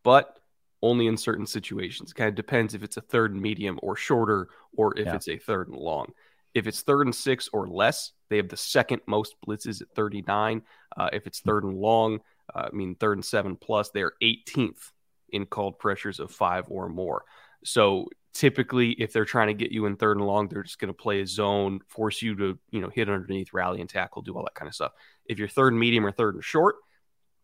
but 0.02 0.38
only 0.82 1.06
in 1.06 1.16
certain 1.16 1.46
situations. 1.46 2.10
It 2.10 2.14
kind 2.14 2.28
of 2.28 2.34
depends 2.34 2.74
if 2.74 2.82
it's 2.82 2.96
a 2.96 3.02
third 3.02 3.32
and 3.32 3.40
medium 3.40 3.78
or 3.82 3.96
shorter, 3.96 4.48
or 4.76 4.98
if 4.98 5.06
yeah. 5.06 5.14
it's 5.14 5.28
a 5.28 5.38
third 5.38 5.68
and 5.68 5.76
long. 5.76 6.12
If 6.52 6.66
it's 6.66 6.82
third 6.82 7.06
and 7.06 7.14
six 7.14 7.48
or 7.52 7.66
less, 7.66 8.12
they 8.28 8.36
have 8.36 8.48
the 8.48 8.56
second 8.56 9.00
most 9.06 9.34
blitzes 9.46 9.80
at 9.80 9.88
39. 9.94 10.62
Uh, 10.96 11.10
if 11.12 11.26
it's 11.26 11.40
third 11.40 11.64
and 11.64 11.78
long, 11.78 12.20
uh, 12.54 12.68
I 12.72 12.74
mean, 12.74 12.96
third 12.96 13.16
and 13.18 13.24
seven 13.24 13.56
plus, 13.56 13.90
they're 13.90 14.12
18th 14.22 14.92
in 15.30 15.46
called 15.46 15.78
pressures 15.78 16.20
of 16.20 16.30
five 16.30 16.66
or 16.68 16.88
more. 16.88 17.24
So 17.64 18.08
typically, 18.34 18.90
if 18.90 19.12
they're 19.12 19.24
trying 19.24 19.48
to 19.48 19.54
get 19.54 19.72
you 19.72 19.86
in 19.86 19.96
third 19.96 20.16
and 20.18 20.26
long, 20.26 20.48
they're 20.48 20.64
just 20.64 20.80
going 20.80 20.92
to 20.92 20.94
play 20.94 21.20
a 21.20 21.26
zone, 21.26 21.80
force 21.86 22.20
you 22.20 22.34
to, 22.34 22.58
you 22.70 22.80
know, 22.80 22.90
hit 22.90 23.08
underneath, 23.08 23.52
rally 23.52 23.80
and 23.80 23.88
tackle, 23.88 24.22
do 24.22 24.36
all 24.36 24.42
that 24.42 24.54
kind 24.54 24.68
of 24.68 24.74
stuff. 24.74 24.92
If 25.26 25.38
you're 25.38 25.48
third 25.48 25.72
and 25.72 25.80
medium 25.80 26.04
or 26.04 26.12
third 26.12 26.34
and 26.34 26.44
short, 26.44 26.76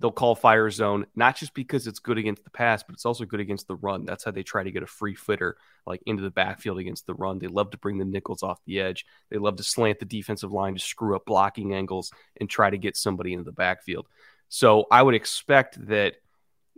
they'll 0.01 0.11
call 0.11 0.35
fire 0.35 0.71
zone, 0.71 1.07
not 1.15 1.37
just 1.37 1.55
because 1.55 1.87
it's 1.87 1.99
good 1.99 2.19
against 2.19 2.43
the 2.43 2.51
pass, 2.51 2.83
but 2.83 2.95
it's 2.95 3.05
also 3.05 3.25
good 3.25 3.41
against 3.41 3.69
the 3.69 3.77
run. 3.77 4.05
That's 4.05 4.25
how 4.25 4.31
they 4.31 4.43
try 4.43 4.63
to 4.63 4.71
get 4.71 4.83
a 4.83 4.87
free 4.87 5.15
footer 5.15 5.57
like 5.87 6.03
into 6.07 6.23
the 6.23 6.31
backfield 6.31 6.79
against 6.79 7.07
the 7.07 7.15
run. 7.15 7.39
They 7.39 7.47
love 7.47 7.71
to 7.71 7.79
bring 7.79 7.99
the 7.99 8.05
nickels 8.05 8.43
off 8.43 8.61
the 8.65 8.81
edge. 8.81 9.05
They 9.31 9.37
love 9.37 9.57
to 9.57 9.63
slant 9.63 9.99
the 9.99 10.07
defensive 10.07 10.53
line 10.53 10.75
to 10.75 10.81
screw 10.81 11.15
up 11.15 11.27
blocking 11.27 11.75
angles 11.75 12.11
and 12.41 12.49
try 12.49 12.71
to 12.71 12.79
get 12.79 12.97
somebody 12.97 13.33
into 13.33 13.45
the 13.45 13.53
backfield. 13.53 14.07
So 14.49 14.87
I 14.91 15.03
would 15.03 15.15
expect 15.15 15.87
that, 15.89 16.15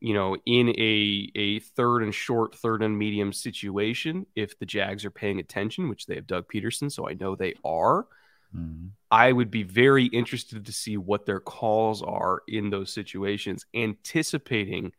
you 0.03 0.15
know, 0.15 0.37
in 0.45 0.69
a 0.71 1.31
a 1.35 1.61
third 1.61 2.03
and 2.03 2.15
short, 2.15 2.55
third 2.55 2.83
and 2.83 2.99
medium 2.99 3.33
situation, 3.33 4.27
if 4.35 4.59
the 4.59 4.67
Jags 4.67 5.05
are 5.05 5.11
paying 5.11 5.39
attention, 5.39 5.89
which 5.89 6.07
they 6.07 6.17
have 6.17 6.27
Doug 6.27 6.47
Pederson, 6.53 6.91
so 6.91 7.09
I 7.09 7.15
know 7.15 7.35
they 7.35 7.55
are– 7.65 8.07
Mm-hmm. 8.57 8.89
I 9.11 9.33
would 9.33 9.51
be 9.51 9.63
very 9.63 10.07
interested 10.07 10.67
to 10.67 10.73
see 10.73 10.97
what 10.99 11.27
their 11.27 11.41
calls 11.41 12.03
are 12.03 12.43
in 12.47 12.71
those 12.71 12.93
situations, 12.93 13.65
anticipating 13.75 14.93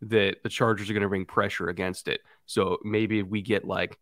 that 0.00 0.42
the 0.42 0.48
Chargers 0.48 0.88
are 0.88 0.94
going 0.94 1.02
to 1.02 1.08
bring 1.08 1.26
pressure 1.26 1.68
against 1.68 2.08
it. 2.08 2.20
So 2.46 2.78
maybe 2.82 3.22
we 3.22 3.42
get 3.42 3.66
like 3.66 3.98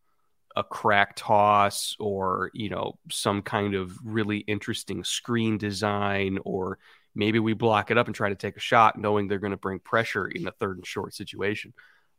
a 0.55 0.63
crack 0.63 1.15
toss 1.17 1.97
or, 1.99 2.51
you 2.55 2.69
know, 2.69 2.99
some 3.11 3.43
kind 3.43 3.75
of 3.75 3.97
really 4.05 4.39
interesting 4.39 5.03
screen 5.05 5.59
design, 5.59 6.39
or 6.45 6.79
maybe 7.15 7.39
we 7.39 7.53
block 7.53 7.91
it 7.91 7.99
up 7.99 8.07
and 8.07 8.15
try 8.15 8.29
to 8.29 8.35
take 8.35 8.57
a 8.57 8.61
shot 8.61 8.99
knowing 8.99 9.29
they're 9.29 9.39
going 9.39 9.53
to 9.53 9.57
bring 9.57 9.79
pressure 9.79 10.27
in 10.27 10.47
a 10.47 10.53
third 10.53 10.77
and 10.77 10.87
short 10.87 11.15
situation. 11.15 11.73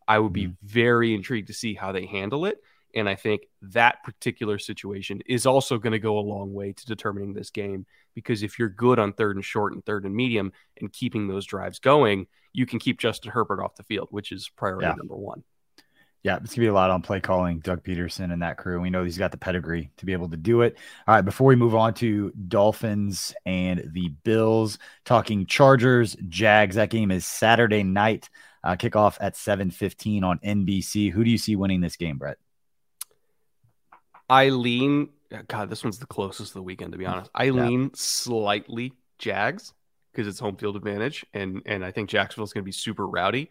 I 0.07 0.19
would 0.19 0.33
be 0.33 0.45
mm-hmm. 0.45 0.67
very 0.67 1.13
intrigued 1.13 1.47
to 1.47 1.53
see 1.53 1.73
how 1.73 1.91
they 1.91 2.05
handle 2.05 2.45
it 2.45 2.59
and 2.95 3.09
I 3.09 3.15
think 3.15 3.47
that 3.61 4.03
particular 4.03 4.59
situation 4.59 5.21
is 5.25 5.45
also 5.45 5.77
going 5.77 5.93
to 5.93 5.99
go 5.99 6.17
a 6.17 6.21
long 6.21 6.53
way 6.53 6.73
to 6.73 6.85
determining 6.85 7.33
this 7.33 7.49
game 7.49 7.85
because 8.13 8.43
if 8.43 8.59
you're 8.59 8.69
good 8.69 8.99
on 8.99 9.13
third 9.13 9.35
and 9.35 9.43
short 9.43 9.73
and 9.73 9.83
third 9.83 10.05
and 10.05 10.15
medium 10.15 10.51
and 10.79 10.93
keeping 10.93 11.27
those 11.27 11.45
drives 11.45 11.79
going, 11.79 12.27
you 12.53 12.65
can 12.65 12.77
keep 12.77 12.99
Justin 12.99 13.31
Herbert 13.31 13.63
off 13.63 13.75
the 13.75 13.83
field, 13.83 14.09
which 14.11 14.31
is 14.31 14.49
priority 14.49 14.85
yeah. 14.85 14.93
number 14.95 15.15
one. 15.15 15.43
Yeah, 16.23 16.37
it's 16.37 16.55
gonna 16.55 16.63
be 16.63 16.69
a 16.69 16.73
lot 16.73 16.89
on 16.89 17.01
play 17.01 17.19
calling, 17.19 17.59
Doug 17.59 17.83
Pederson 17.83 18.31
and 18.31 18.41
that 18.41 18.57
crew. 18.57 18.79
We 18.79 18.89
know 18.89 19.03
he's 19.03 19.17
got 19.17 19.31
the 19.31 19.37
pedigree 19.37 19.91
to 19.97 20.05
be 20.05 20.13
able 20.13 20.29
to 20.29 20.37
do 20.37 20.61
it. 20.61 20.77
All 21.05 21.15
right, 21.15 21.21
before 21.21 21.47
we 21.47 21.57
move 21.57 21.75
on 21.75 21.93
to 21.95 22.31
Dolphins 22.47 23.35
and 23.45 23.89
the 23.93 24.07
Bills, 24.23 24.79
talking 25.03 25.45
Chargers, 25.45 26.15
Jags. 26.29 26.77
That 26.77 26.89
game 26.89 27.11
is 27.11 27.25
Saturday 27.25 27.83
night. 27.83 28.29
Uh, 28.63 28.77
kickoff 28.77 29.17
at 29.19 29.35
7:15 29.35 30.23
on 30.23 30.39
NBC. 30.39 31.11
Who 31.11 31.25
do 31.25 31.29
you 31.29 31.37
see 31.37 31.57
winning 31.57 31.81
this 31.81 31.97
game, 31.97 32.17
Brett? 32.17 32.37
I 34.29 34.49
lean. 34.49 35.09
God, 35.47 35.69
this 35.69 35.83
one's 35.83 35.99
the 35.99 36.05
closest 36.05 36.51
of 36.51 36.53
the 36.53 36.63
weekend, 36.63 36.93
to 36.93 36.97
be 36.97 37.05
honest. 37.05 37.29
I 37.35 37.43
yeah. 37.45 37.51
lean 37.51 37.93
slightly 37.95 38.93
Jags 39.17 39.73
because 40.13 40.27
it's 40.27 40.39
home 40.39 40.55
field 40.55 40.77
advantage, 40.77 41.25
and 41.33 41.61
and 41.65 41.83
I 41.83 41.91
think 41.91 42.09
Jacksonville's 42.09 42.53
going 42.53 42.63
to 42.63 42.65
be 42.65 42.71
super 42.71 43.05
rowdy. 43.05 43.49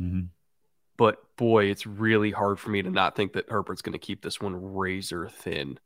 Mm-hmm. 0.00 0.26
But 0.98 1.16
boy, 1.36 1.66
it's 1.66 1.86
really 1.86 2.30
hard 2.30 2.60
for 2.60 2.68
me 2.68 2.82
to 2.82 2.90
not 2.90 3.16
think 3.16 3.32
that 3.32 3.48
Herbert's 3.48 3.80
going 3.80 3.94
to 3.94 3.98
keep 3.98 4.20
this 4.20 4.40
one 4.40 4.74
razor 4.74 5.28
thin, 5.28 5.78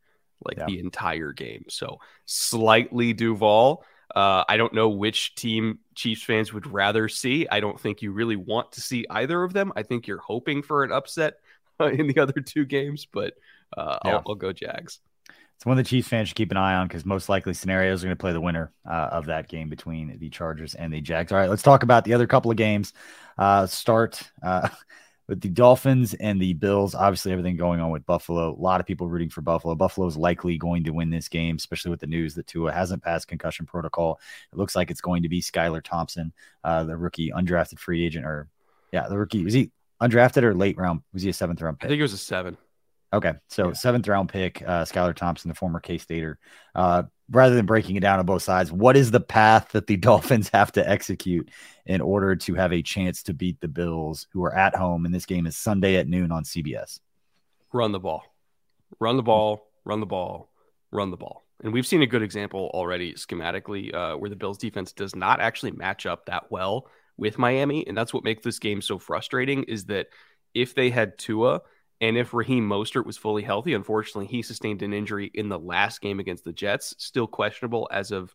like 0.45 0.59
yeah. 0.59 0.67
the 0.67 0.81
entire 0.81 1.33
game. 1.33 1.67
So 1.69 2.01
slightly 2.25 3.13
Duval. 3.13 3.85
Uh, 4.15 4.45
I 4.49 4.57
don't 4.57 4.75
know 4.75 4.89
which 4.89 5.35
team 5.37 5.79
Chiefs 5.95 6.23
fans 6.23 6.53
would 6.53 6.67
rather 6.67 7.09
see. 7.09 7.47
I 7.49 7.61
don't 7.61 7.79
think 7.79 8.03
you 8.03 8.13
really 8.13 8.37
want 8.37 8.73
to 8.73 8.81
see 8.81 9.07
either 9.09 9.43
of 9.43 9.53
them. 9.53 9.73
I 9.77 9.85
think 9.85 10.07
you're 10.07 10.19
hoping 10.19 10.63
for 10.63 10.83
an 10.83 10.93
upset 10.93 11.35
in 11.81 12.09
the 12.09 12.19
other 12.19 12.41
two 12.41 12.65
games, 12.65 13.07
but 13.11 13.35
uh, 13.77 13.99
yeah. 14.05 14.11
I'll, 14.13 14.23
I'll, 14.29 14.35
go 14.35 14.53
Jags. 14.53 15.01
It's 15.63 15.67
one 15.69 15.79
of 15.79 15.85
the 15.85 15.89
Chiefs 15.89 16.09
fans 16.09 16.27
should 16.27 16.37
keep 16.37 16.51
an 16.51 16.57
eye 16.57 16.75
on 16.75 16.89
because 16.89 17.07
most 17.07 17.29
likely 17.29 17.55
scenarios 17.55 18.03
are 18.03 18.09
going 18.09 18.17
to 18.17 18.21
play 18.21 18.33
the 18.33 18.41
winner 18.41 18.73
uh, 18.85 19.11
of 19.13 19.27
that 19.27 19.49
game 19.49 19.69
between 19.69 20.19
the 20.19 20.29
Chargers 20.29 20.75
and 20.75 20.93
the 20.93 21.01
Jags. 21.01 21.31
All 21.31 21.39
right, 21.39 21.49
let's 21.49 21.63
talk 21.63 21.85
about 21.85 22.05
the 22.05 22.15
other 22.15 22.27
couple 22.27 22.51
of 22.51 22.57
games. 22.57 22.93
Uh, 23.39 23.65
start 23.67 24.21
uh, 24.43 24.69
with 25.29 25.41
the 25.41 25.49
Dolphins 25.49 26.15
and 26.15 26.43
the 26.43 26.53
Bills. 26.55 26.97
Obviously, 26.97 27.31
everything 27.31 27.57
going 27.57 27.79
on 27.79 27.93
with 27.93 28.05
Buffalo. 28.07 28.51
A 28.51 28.59
lot 28.61 28.81
of 28.81 28.89
people 28.89 29.07
rooting 29.07 29.31
for 29.31 29.41
Buffalo. 29.41 29.77
Buffalo 29.77 30.09
is 30.09 30.17
likely 30.17 30.59
going 30.59 30.83
to 30.83 30.91
win 30.91 31.11
this 31.11 31.29
game, 31.29 31.55
especially 31.55 31.93
with 31.93 32.01
the 32.01 32.09
news 32.09 32.35
that 32.35 32.49
Tua 32.49 32.73
hasn't 32.73 33.05
passed 33.05 33.29
concussion 33.29 33.65
protocol. 33.65 34.19
It 34.53 34.59
looks 34.59 34.75
like 34.75 34.91
it's 34.91 35.01
going 35.01 35.23
to 35.23 35.29
be 35.29 35.41
Skylar 35.41 35.85
Thompson, 35.85 36.33
uh, 36.65 36.83
the 36.83 36.97
rookie 36.97 37.31
undrafted 37.31 37.79
free 37.79 38.05
agent, 38.05 38.27
or 38.27 38.49
yeah, 38.91 39.07
the 39.07 39.17
rookie 39.17 39.45
was 39.45 39.55
he 39.55 39.71
undrafted 40.03 40.43
or 40.43 40.57
late 40.57 40.77
round? 40.77 41.03
Was 41.13 41.23
he 41.23 41.29
a 41.29 41.33
seventh 41.33 41.63
round 41.63 41.79
pick? 41.79 41.87
I 41.87 41.91
think 41.91 42.01
it 42.01 42.03
was 42.03 42.15
a 42.15 42.19
seven. 42.19 42.57
Okay, 43.13 43.33
so 43.49 43.69
yeah. 43.69 43.73
seventh 43.75 44.09
round 44.09 44.31
pick, 44.31 44.63
uh, 44.63 44.85
Skylar 44.85 45.15
Thompson, 45.15 45.49
the 45.49 45.55
former 45.55 45.81
K 45.81 45.99
Stater. 45.99 46.39
Uh, 46.75 47.05
rather 47.31 47.55
than 47.55 47.67
breaking 47.67 47.97
it 47.97 48.01
down 48.01 48.19
on 48.19 48.27
both 48.27 48.43
sides, 48.43 48.73
what 48.73 48.97
is 48.97 49.11
the 49.11 49.21
path 49.21 49.71
that 49.73 49.87
the 49.87 49.97
Dolphins 49.99 50.51
have 50.53 50.73
to 50.73 50.89
execute 50.89 51.51
in 51.85 52.01
order 52.01 52.37
to 52.37 52.55
have 52.55 52.73
a 52.73 52.83
chance 52.83 53.23
to 53.25 53.35
beat 53.35 53.61
the 53.61 53.69
Bills, 53.69 54.27
who 54.33 54.43
are 54.45 54.55
at 54.55 54.75
home? 54.75 55.05
And 55.05 55.15
this 55.15 55.27
game 55.27 55.47
is 55.47 55.57
Sunday 55.57 55.97
at 55.97 56.09
noon 56.09 56.33
on 56.33 56.45
CBS. 56.45 57.01
Run 57.73 57.93
the 57.93 58.01
ball, 58.01 58.25
run 58.99 59.17
the 59.17 59.23
ball, 59.23 59.67
run 59.85 60.01
the 60.01 60.07
ball, 60.07 60.51
run 60.91 61.11
the 61.11 61.17
ball. 61.17 61.43
And 61.63 61.73
we've 61.73 61.87
seen 61.87 62.03
a 62.03 62.07
good 62.07 62.23
example 62.23 62.71
already 62.75 63.15
schematically 63.15 63.95
uh, 63.95 64.17
where 64.17 64.31
the 64.31 64.37
Bills 64.37 64.59
defense 64.59 64.93
does 64.93 65.15
not 65.15 65.41
actually 65.41 65.71
match 65.73 66.07
up 66.07 66.27
that 66.27 66.51
well 66.51 66.89
with 67.17 67.39
Miami. 67.39 67.87
And 67.87 67.97
that's 67.97 68.13
what 68.13 68.25
makes 68.25 68.43
this 68.43 68.59
game 68.59 68.83
so 68.83 68.99
frustrating 68.99 69.63
is 69.65 69.85
that 69.87 70.09
if 70.55 70.75
they 70.75 70.91
had 70.91 71.19
Tua 71.19 71.63
and 72.03 72.19
if 72.19 72.35
Raheem 72.35 72.69
Mostert 72.69 73.07
was 73.07 73.17
fully 73.17 73.45
healthy, 73.45 73.75
unfortunately, 73.75 74.27
he 74.27 74.43
sustained 74.43 74.83
an 74.83 74.93
injury 74.93 75.31
in 75.35 75.49
the 75.49 75.59
last 75.59 76.01
game 76.01 76.19
against 76.19 76.45
the 76.45 76.53
Jets, 76.53 76.97
still 76.99 77.29
questionable 77.29 77.89
as 77.93 78.11
of 78.11 78.35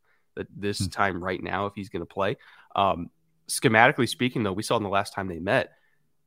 this 0.55 0.79
hmm. 0.79 0.85
time 0.85 1.21
right 1.21 1.43
now 1.43 1.65
if 1.65 1.73
he's 1.75 1.89
going 1.89 2.01
to 2.01 2.05
play. 2.05 2.37
Um, 2.77 3.09
schematically 3.49 4.07
speaking, 4.07 4.41
though, 4.41 4.53
we 4.53 4.63
saw 4.63 4.77
in 4.77 4.83
the 4.83 4.89
last 4.89 5.13
time 5.13 5.27
they 5.27 5.39
met, 5.39 5.73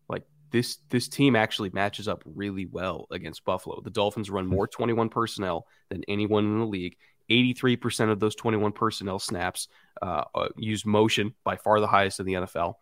like 0.07 0.25
this 0.51 0.81
this 0.91 1.09
team 1.09 1.35
actually 1.35 1.71
matches 1.71 2.09
up 2.09 2.23
really 2.27 2.67
well 2.67 3.07
against 3.11 3.43
Buffalo. 3.47 3.81
The 3.81 3.89
Dolphins 3.89 4.29
run 4.29 4.45
hmm. 4.45 4.55
more 4.55 4.69
21 4.69 5.09
personnel 5.09 5.67
than 5.89 6.05
anyone 6.09 6.45
in 6.45 6.59
the 6.59 6.67
league. 6.67 6.99
83% 7.31 8.11
of 8.11 8.21
those 8.21 8.35
21 8.35 8.73
personnel 8.73 9.19
snaps 9.19 9.69
uh, 10.03 10.25
uh, 10.35 10.49
use 10.59 10.85
motion, 10.85 11.35
by 11.45 11.57
far 11.57 11.81
the 11.81 11.87
highest 11.87 12.21
in 12.21 12.27
the 12.27 12.35
NFL. 12.35 12.75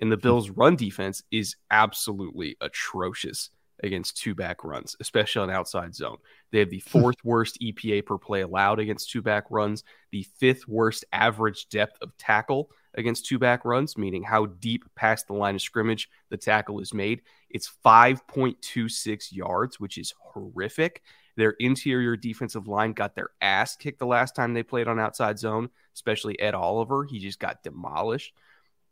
And 0.00 0.12
the 0.12 0.16
hmm. 0.16 0.22
Bills' 0.22 0.50
run 0.50 0.76
defense 0.76 1.24
is 1.32 1.56
absolutely 1.72 2.56
atrocious 2.60 3.50
against 3.82 4.16
two 4.16 4.34
back 4.34 4.64
runs, 4.64 4.96
especially 5.00 5.42
on 5.42 5.50
outside 5.50 5.94
zone. 5.94 6.16
They 6.50 6.60
have 6.60 6.70
the 6.70 6.82
hmm. 6.86 7.00
fourth 7.00 7.16
worst 7.24 7.58
EPA 7.60 8.06
per 8.06 8.18
play 8.18 8.42
allowed 8.42 8.78
against 8.78 9.10
two 9.10 9.22
back 9.22 9.44
runs, 9.50 9.84
the 10.10 10.26
fifth 10.38 10.66
worst 10.66 11.04
average 11.12 11.68
depth 11.68 11.98
of 12.02 12.16
tackle 12.18 12.70
against 12.94 13.26
two 13.26 13.38
back 13.38 13.64
runs, 13.64 13.98
meaning 13.98 14.22
how 14.22 14.46
deep 14.46 14.84
past 14.94 15.26
the 15.26 15.34
line 15.34 15.54
of 15.54 15.62
scrimmage 15.62 16.08
the 16.30 16.36
tackle 16.36 16.80
is 16.80 16.94
made. 16.94 17.22
It's 17.50 17.70
5.26 17.84 19.32
yards, 19.32 19.78
which 19.78 19.98
is 19.98 20.14
horrific. 20.18 21.02
Their 21.36 21.50
interior 21.60 22.16
defensive 22.16 22.66
line 22.66 22.94
got 22.94 23.14
their 23.14 23.30
ass 23.42 23.76
kicked 23.76 23.98
the 23.98 24.06
last 24.06 24.34
time 24.34 24.54
they 24.54 24.62
played 24.62 24.88
on 24.88 24.98
outside 24.98 25.38
zone, 25.38 25.68
especially 25.94 26.40
Ed 26.40 26.54
Oliver. 26.54 27.04
He 27.04 27.18
just 27.18 27.38
got 27.38 27.62
demolished. 27.62 28.32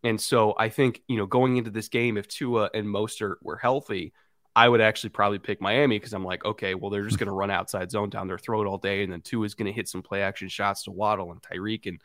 And 0.03 0.21
so 0.21 0.55
I 0.59 0.69
think, 0.69 1.01
you 1.09 1.17
know, 1.17 1.25
going 1.25 1.57
into 1.57 1.71
this 1.71 1.89
game, 1.89 2.19
if 2.19 2.29
Tua 2.29 2.69
and 2.75 2.87
Mostert 2.87 3.37
were 3.43 3.57
healthy, 3.57 4.13
I 4.57 4.69
would 4.69 4.81
actually 4.81 5.11
probably 5.11 5.41
pick 5.41 5.61
Miami 5.61 5.99
because 5.99 6.13
I'm 6.13 6.25
like, 6.25 6.45
okay, 6.45 6.75
well, 6.75 6.91
they're 6.91 7.05
just 7.05 7.19
going 7.19 7.29
to 7.29 7.33
run 7.33 7.51
outside 7.51 7.91
zone 7.91 8.09
down 8.09 8.29
their 8.29 8.39
throat 8.39 8.67
all 8.67 8.79
day. 8.79 9.03
And 9.03 9.13
then 9.13 9.21
Tua 9.21 9.47
is 9.47 9.55
going 9.55 9.67
to 9.67 9.73
hit 9.73 9.89
some 9.89 10.03
play 10.03 10.23
action 10.23 10.49
shots 10.49 10.85
to 10.85 10.93
Waddle 10.93 11.33
and 11.33 11.43
Tyreek, 11.43 11.87
and 11.87 12.01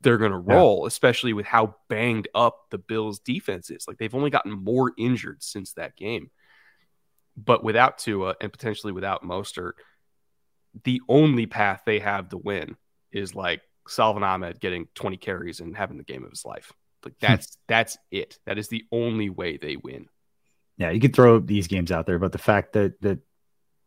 they're 0.00 0.18
going 0.18 0.30
to 0.30 0.38
roll, 0.38 0.82
yeah. 0.82 0.88
especially 0.88 1.32
with 1.32 1.46
how 1.46 1.74
banged 1.88 2.28
up 2.34 2.66
the 2.70 2.78
Bills 2.78 3.18
defense 3.18 3.70
is. 3.70 3.88
Like 3.88 3.98
they've 3.98 4.14
only 4.14 4.30
gotten 4.30 4.52
more 4.52 4.92
injured 4.96 5.42
since 5.42 5.72
that 5.72 5.96
game. 5.96 6.30
But 7.36 7.64
without 7.64 7.98
Tua 7.98 8.36
and 8.40 8.52
potentially 8.52 8.92
without 8.92 9.24
Mostert, 9.24 9.72
the 10.84 11.00
only 11.08 11.46
path 11.46 11.82
they 11.84 11.98
have 11.98 12.28
to 12.28 12.36
win 12.36 12.76
is 13.12 13.34
like 13.34 13.62
Salvon 13.88 14.22
Ahmed 14.22 14.60
getting 14.60 14.86
20 14.94 15.16
carries 15.16 15.60
and 15.60 15.76
having 15.76 15.96
the 15.96 16.04
game 16.04 16.24
of 16.24 16.30
his 16.30 16.44
life. 16.44 16.72
Like 17.04 17.14
hmm. 17.14 17.26
that's 17.26 17.56
that's 17.66 17.98
it. 18.10 18.38
That 18.46 18.58
is 18.58 18.68
the 18.68 18.84
only 18.92 19.30
way 19.30 19.56
they 19.56 19.76
win. 19.76 20.06
Yeah, 20.80 20.90
you 20.90 21.00
could 21.00 21.14
throw 21.14 21.38
these 21.38 21.68
games 21.68 21.92
out 21.92 22.06
there, 22.06 22.18
but 22.18 22.32
the 22.32 22.38
fact 22.38 22.72
that 22.72 23.00
that 23.02 23.20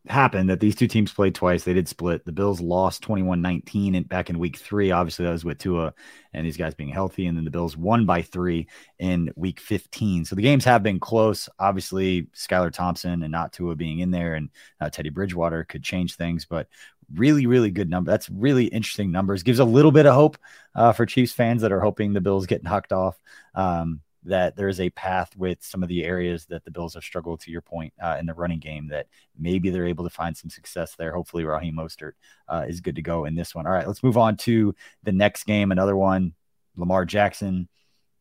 happened 0.07 0.49
that 0.49 0.59
these 0.59 0.75
two 0.75 0.87
teams 0.87 1.13
played 1.13 1.33
twice. 1.33 1.63
They 1.63 1.73
did 1.73 1.87
split. 1.87 2.25
The 2.25 2.31
Bills 2.31 2.59
lost 2.59 3.01
21 3.03 3.41
19 3.41 4.03
back 4.03 4.29
in 4.29 4.37
week 4.37 4.57
three. 4.57 4.91
Obviously, 4.91 5.25
that 5.25 5.31
was 5.31 5.45
with 5.45 5.59
Tua 5.59 5.93
and 6.33 6.45
these 6.45 6.57
guys 6.57 6.73
being 6.73 6.89
healthy. 6.89 7.25
And 7.25 7.37
then 7.37 7.45
the 7.45 7.51
Bills 7.51 7.77
won 7.77 8.05
by 8.05 8.21
three 8.21 8.67
in 8.99 9.31
week 9.35 9.59
15. 9.59 10.25
So 10.25 10.35
the 10.35 10.41
games 10.41 10.65
have 10.65 10.83
been 10.83 10.99
close. 10.99 11.47
Obviously, 11.57 12.23
Skylar 12.35 12.71
Thompson 12.71 13.23
and 13.23 13.31
not 13.31 13.53
Tua 13.53 13.75
being 13.75 13.99
in 13.99 14.11
there 14.11 14.35
and 14.35 14.49
uh, 14.81 14.89
Teddy 14.89 15.09
Bridgewater 15.09 15.63
could 15.63 15.83
change 15.83 16.15
things, 16.15 16.45
but 16.45 16.67
really, 17.13 17.45
really 17.45 17.71
good 17.71 17.89
number. 17.89 18.11
That's 18.11 18.29
really 18.29 18.65
interesting 18.65 19.11
numbers. 19.11 19.43
Gives 19.43 19.59
a 19.59 19.65
little 19.65 19.91
bit 19.91 20.05
of 20.05 20.15
hope 20.15 20.37
uh, 20.75 20.91
for 20.91 21.05
Chiefs 21.05 21.33
fans 21.33 21.61
that 21.61 21.71
are 21.71 21.81
hoping 21.81 22.11
the 22.11 22.21
Bills 22.21 22.45
get 22.45 22.63
knocked 22.63 22.91
off. 22.91 23.17
Um, 23.55 24.01
that 24.25 24.55
there 24.55 24.67
is 24.67 24.79
a 24.79 24.89
path 24.91 25.35
with 25.35 25.63
some 25.63 25.83
of 25.83 25.89
the 25.89 26.03
areas 26.03 26.45
that 26.45 26.63
the 26.63 26.71
Bills 26.71 26.93
have 26.93 27.03
struggled 27.03 27.41
to 27.41 27.51
your 27.51 27.61
point 27.61 27.93
uh, 28.01 28.17
in 28.19 28.25
the 28.25 28.33
running 28.33 28.59
game 28.59 28.87
that 28.89 29.07
maybe 29.37 29.69
they're 29.69 29.85
able 29.85 30.03
to 30.03 30.09
find 30.09 30.35
some 30.35 30.49
success 30.49 30.95
there. 30.95 31.13
Hopefully, 31.13 31.43
Raheem 31.43 31.75
Mostert 31.75 32.13
uh, 32.47 32.65
is 32.67 32.81
good 32.81 32.95
to 32.95 33.01
go 33.01 33.25
in 33.25 33.35
this 33.35 33.53
one. 33.53 33.65
All 33.65 33.73
right, 33.73 33.87
let's 33.87 34.03
move 34.03 34.17
on 34.17 34.37
to 34.37 34.73
the 35.03 35.11
next 35.11 35.43
game. 35.43 35.71
Another 35.71 35.95
one, 35.95 36.33
Lamar 36.75 37.05
Jackson. 37.05 37.67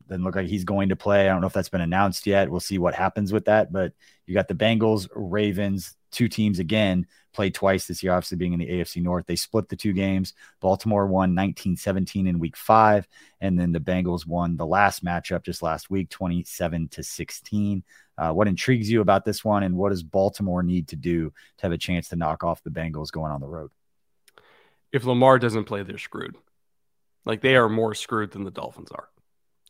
Doesn't 0.08 0.24
look 0.24 0.36
like 0.36 0.46
he's 0.46 0.64
going 0.64 0.88
to 0.90 0.96
play. 0.96 1.28
I 1.28 1.32
don't 1.32 1.40
know 1.40 1.46
if 1.46 1.52
that's 1.52 1.68
been 1.68 1.80
announced 1.80 2.26
yet. 2.26 2.50
We'll 2.50 2.60
see 2.60 2.78
what 2.78 2.94
happens 2.94 3.32
with 3.32 3.46
that. 3.46 3.72
But 3.72 3.92
you 4.26 4.34
got 4.34 4.48
the 4.48 4.54
Bengals, 4.54 5.08
Ravens, 5.14 5.96
two 6.10 6.28
teams 6.28 6.58
again 6.58 7.06
played 7.32 7.54
twice 7.54 7.86
this 7.86 8.02
year, 8.02 8.12
obviously 8.12 8.36
being 8.36 8.52
in 8.52 8.58
the 8.58 8.68
AFC 8.68 9.02
North. 9.02 9.26
They 9.26 9.36
split 9.36 9.68
the 9.68 9.76
two 9.76 9.92
games. 9.92 10.34
Baltimore 10.60 11.06
won 11.06 11.34
19 11.34 11.76
17 11.76 12.26
in 12.26 12.38
week 12.38 12.56
five, 12.56 13.08
and 13.40 13.58
then 13.58 13.72
the 13.72 13.80
Bengals 13.80 14.26
won 14.26 14.56
the 14.56 14.66
last 14.66 15.04
matchup 15.04 15.42
just 15.42 15.62
last 15.62 15.90
week, 15.90 16.10
27 16.10 16.88
to 16.88 17.02
16. 17.02 17.82
Uh, 18.18 18.32
what 18.32 18.48
intrigues 18.48 18.90
you 18.90 19.00
about 19.00 19.24
this 19.24 19.44
one, 19.44 19.62
and 19.62 19.76
what 19.76 19.88
does 19.88 20.02
Baltimore 20.02 20.62
need 20.62 20.88
to 20.88 20.96
do 20.96 21.32
to 21.58 21.62
have 21.62 21.72
a 21.72 21.78
chance 21.78 22.08
to 22.10 22.16
knock 22.16 22.44
off 22.44 22.62
the 22.62 22.70
Bengals 22.70 23.10
going 23.10 23.32
on 23.32 23.40
the 23.40 23.48
road? 23.48 23.70
If 24.92 25.04
Lamar 25.04 25.38
doesn't 25.38 25.64
play, 25.64 25.82
they're 25.82 25.98
screwed. 25.98 26.36
Like 27.24 27.40
they 27.40 27.56
are 27.56 27.68
more 27.68 27.94
screwed 27.94 28.32
than 28.32 28.44
the 28.44 28.50
Dolphins 28.50 28.90
are, 28.90 29.08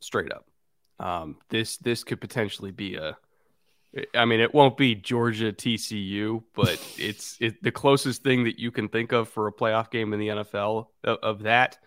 straight 0.03 0.33
up. 0.33 0.47
Um, 0.99 1.37
this 1.49 1.79
this 1.79 2.05
could 2.05 2.21
potentially 2.21 2.71
be 2.71 2.97
a 2.97 3.17
I 4.15 4.25
mean, 4.25 4.41
it 4.41 4.55
won't 4.55 4.77
be 4.77 4.95
Georgia 4.95 5.53
TCU, 5.53 6.43
but 6.55 6.81
it's 6.99 7.37
it, 7.41 7.63
the 7.63 7.73
closest 7.73 8.23
thing 8.23 8.45
that 8.45 8.59
you 8.59 8.71
can 8.71 8.89
think 8.89 9.13
of 9.13 9.29
for 9.29 9.47
a 9.47 9.53
playoff 9.53 9.91
game 9.91 10.13
in 10.13 10.21
the 10.21 10.29
NFL 10.29 10.87
of, 11.05 11.19
of 11.23 11.43
that. 11.43 11.79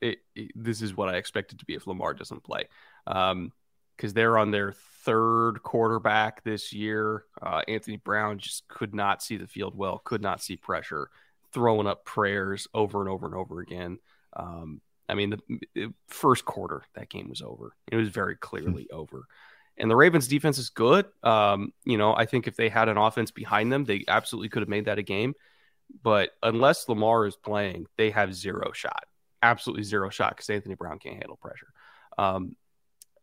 It, 0.00 0.18
it, 0.34 0.50
this 0.56 0.82
is 0.82 0.96
what 0.96 1.08
I 1.08 1.16
expect 1.16 1.52
it 1.52 1.60
to 1.60 1.64
be 1.64 1.74
if 1.74 1.86
Lamar 1.86 2.12
doesn't 2.14 2.42
play, 2.42 2.64
because 3.06 3.32
um, 3.32 3.52
they're 4.00 4.36
on 4.36 4.50
their 4.50 4.72
third 5.04 5.62
quarterback 5.62 6.42
this 6.42 6.72
year. 6.72 7.24
Uh, 7.40 7.62
Anthony 7.68 7.98
Brown 7.98 8.38
just 8.38 8.66
could 8.66 8.94
not 8.94 9.22
see 9.22 9.36
the 9.36 9.46
field 9.46 9.76
well, 9.76 9.98
could 10.02 10.22
not 10.22 10.42
see 10.42 10.56
pressure, 10.56 11.08
throwing 11.52 11.86
up 11.86 12.04
prayers 12.04 12.66
over 12.74 13.00
and 13.00 13.08
over 13.08 13.26
and 13.26 13.36
over 13.36 13.60
again. 13.60 13.98
Um, 14.32 14.80
I 15.08 15.14
mean, 15.14 15.30
the, 15.30 15.60
the, 15.74 15.94
first 16.08 16.44
quarter 16.44 16.82
that 16.94 17.10
game 17.10 17.28
was 17.28 17.42
over. 17.42 17.74
It 17.90 17.96
was 17.96 18.08
very 18.08 18.36
clearly 18.36 18.88
over. 18.90 19.24
And 19.76 19.90
the 19.90 19.96
Ravens 19.96 20.28
defense 20.28 20.58
is 20.58 20.70
good. 20.70 21.06
Um, 21.22 21.72
you 21.84 21.98
know, 21.98 22.14
I 22.14 22.26
think 22.26 22.46
if 22.46 22.56
they 22.56 22.68
had 22.68 22.88
an 22.88 22.98
offense 22.98 23.30
behind 23.30 23.72
them, 23.72 23.84
they 23.84 24.04
absolutely 24.06 24.48
could 24.48 24.62
have 24.62 24.68
made 24.68 24.84
that 24.84 24.98
a 24.98 25.02
game. 25.02 25.34
But 26.02 26.30
unless 26.42 26.88
Lamar 26.88 27.26
is 27.26 27.36
playing, 27.36 27.86
they 27.96 28.10
have 28.10 28.34
zero 28.34 28.72
shot, 28.72 29.04
absolutely 29.42 29.82
zero 29.84 30.10
shot 30.10 30.36
because 30.36 30.50
Anthony 30.50 30.74
Brown 30.74 30.98
can't 30.98 31.16
handle 31.16 31.36
pressure. 31.36 31.72
Um, 32.16 32.56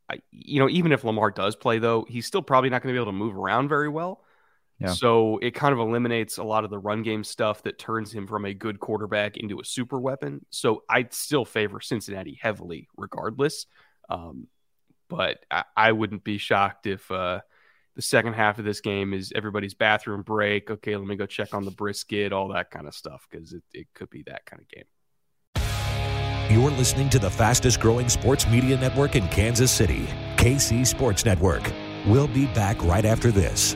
I, 0.10 0.20
you 0.32 0.60
know, 0.60 0.70
even 0.70 0.92
if 0.92 1.04
Lamar 1.04 1.32
does 1.32 1.56
play, 1.56 1.80
though, 1.80 2.06
he's 2.08 2.26
still 2.26 2.42
probably 2.42 2.70
not 2.70 2.82
going 2.82 2.94
to 2.94 2.98
be 2.98 3.02
able 3.02 3.12
to 3.12 3.18
move 3.18 3.38
around 3.38 3.70
very 3.70 3.90
well. 3.90 4.24
Yeah. 4.80 4.94
So 4.94 5.40
it 5.40 5.54
kind 5.54 5.74
of 5.74 5.80
eliminates 5.80 6.38
a 6.38 6.44
lot 6.44 6.64
of 6.64 6.70
the 6.70 6.80
run 6.80 7.04
game 7.04 7.24
stuff 7.24 7.64
that 7.64 7.78
turns 7.78 8.14
him 8.14 8.28
from 8.28 8.46
a 8.46 8.54
good 8.54 8.80
quarterback 8.80 9.36
into 9.38 9.60
a 9.60 9.66
super 9.66 10.00
weapon. 10.00 10.46
So 10.52 10.84
I'd 10.90 11.14
still 11.14 11.44
favor 11.44 11.82
Cincinnati 11.82 12.40
heavily, 12.42 12.88
regardless. 12.96 13.66
Um, 14.10 14.48
but 15.10 15.40
I, 15.52 15.64
I 15.76 15.92
wouldn't 15.92 16.24
be 16.24 16.38
shocked 16.38 16.88
if 16.88 17.10
uh, 17.12 17.42
the 17.96 18.02
second 18.02 18.34
half 18.34 18.58
of 18.60 18.66
this 18.66 18.80
game 18.80 19.14
is 19.14 19.34
everybody's 19.36 19.74
bathroom 19.74 20.22
break. 20.22 20.72
Okay, 20.72 20.96
let 20.96 21.06
me 21.06 21.18
go 21.18 21.26
check 21.26 21.54
on 21.54 21.66
the 21.66 21.72
brisket, 21.72 22.32
all 22.32 22.48
that 22.54 22.72
kind 22.72 22.88
of 22.88 22.94
stuff, 22.94 23.28
because 23.30 23.52
it, 23.52 23.64
it 23.74 23.88
could 23.94 24.10
be 24.10 24.24
that 24.28 24.46
kind 24.46 24.62
of 24.62 24.68
game. 24.70 24.86
You're 26.50 26.72
listening 26.72 27.10
to 27.10 27.20
the 27.20 27.30
fastest 27.30 27.80
growing 27.80 28.10
sports 28.10 28.48
media 28.48 28.78
network 28.78 29.16
in 29.16 29.28
Kansas 29.28 29.72
City, 29.72 30.08
KC 30.38 30.88
Sports 30.88 31.26
Network. 31.26 31.70
We'll 32.08 32.28
be 32.28 32.48
back 32.48 32.82
right 32.84 33.06
after 33.06 33.30
this. 33.30 33.76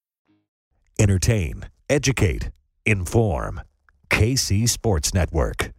Entertain, 0.99 1.65
educate, 1.89 2.51
inform. 2.85 3.61
KC 4.09 4.67
Sports 4.69 5.13
Network. 5.13 5.71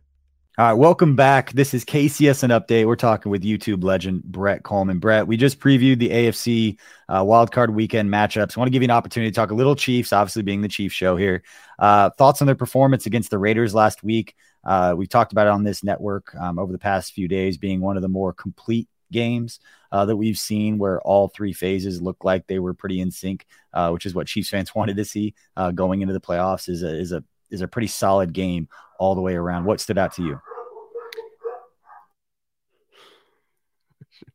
All 0.58 0.66
right, 0.66 0.72
welcome 0.74 1.16
back. 1.16 1.52
This 1.52 1.72
is 1.72 1.84
KCSN 1.84 2.50
Update. 2.50 2.86
We're 2.86 2.96
talking 2.96 3.30
with 3.30 3.42
YouTube 3.42 3.84
legend 3.84 4.22
Brett 4.22 4.64
Coleman. 4.64 4.98
Brett, 4.98 5.26
we 5.26 5.36
just 5.36 5.58
previewed 5.58 5.98
the 5.98 6.10
AFC 6.10 6.78
uh, 7.08 7.22
wildcard 7.22 7.70
weekend 7.70 8.10
matchups. 8.10 8.56
I 8.56 8.60
want 8.60 8.66
to 8.66 8.70
give 8.70 8.82
you 8.82 8.86
an 8.86 8.90
opportunity 8.90 9.30
to 9.30 9.34
talk 9.34 9.50
a 9.50 9.54
little 9.54 9.74
Chiefs, 9.74 10.12
obviously 10.12 10.42
being 10.42 10.60
the 10.60 10.68
Chiefs 10.68 10.94
show 10.94 11.16
here. 11.16 11.42
Uh, 11.78 12.10
thoughts 12.10 12.42
on 12.42 12.46
their 12.46 12.54
performance 12.54 13.06
against 13.06 13.30
the 13.30 13.38
Raiders 13.38 13.74
last 13.74 14.02
week? 14.02 14.34
Uh, 14.62 14.94
we've 14.96 15.08
talked 15.08 15.32
about 15.32 15.46
it 15.46 15.50
on 15.50 15.64
this 15.64 15.82
network 15.82 16.34
um, 16.34 16.58
over 16.58 16.70
the 16.70 16.78
past 16.78 17.14
few 17.14 17.28
days, 17.28 17.56
being 17.56 17.80
one 17.80 17.96
of 17.96 18.02
the 18.02 18.08
more 18.08 18.32
complete 18.34 18.88
games 19.12 19.60
uh, 19.92 20.04
that 20.06 20.16
we've 20.16 20.38
seen 20.38 20.78
where 20.78 21.00
all 21.02 21.28
three 21.28 21.52
phases 21.52 22.02
look 22.02 22.24
like 22.24 22.46
they 22.46 22.58
were 22.58 22.74
pretty 22.74 23.00
in 23.00 23.10
sync, 23.10 23.46
uh, 23.72 23.90
which 23.90 24.06
is 24.06 24.14
what 24.14 24.26
Chiefs 24.26 24.48
fans 24.48 24.74
wanted 24.74 24.96
to 24.96 25.04
see 25.04 25.34
uh, 25.56 25.70
going 25.70 26.00
into 26.00 26.14
the 26.14 26.20
playoffs. 26.20 26.68
Is 26.68 26.82
a 26.82 26.98
is 26.98 27.12
a 27.12 27.22
is 27.50 27.60
a 27.60 27.68
pretty 27.68 27.88
solid 27.88 28.32
game 28.32 28.68
all 28.98 29.14
the 29.14 29.20
way 29.20 29.34
around. 29.34 29.64
What 29.64 29.80
stood 29.80 29.98
out 29.98 30.14
to 30.14 30.22
you? 30.22 30.40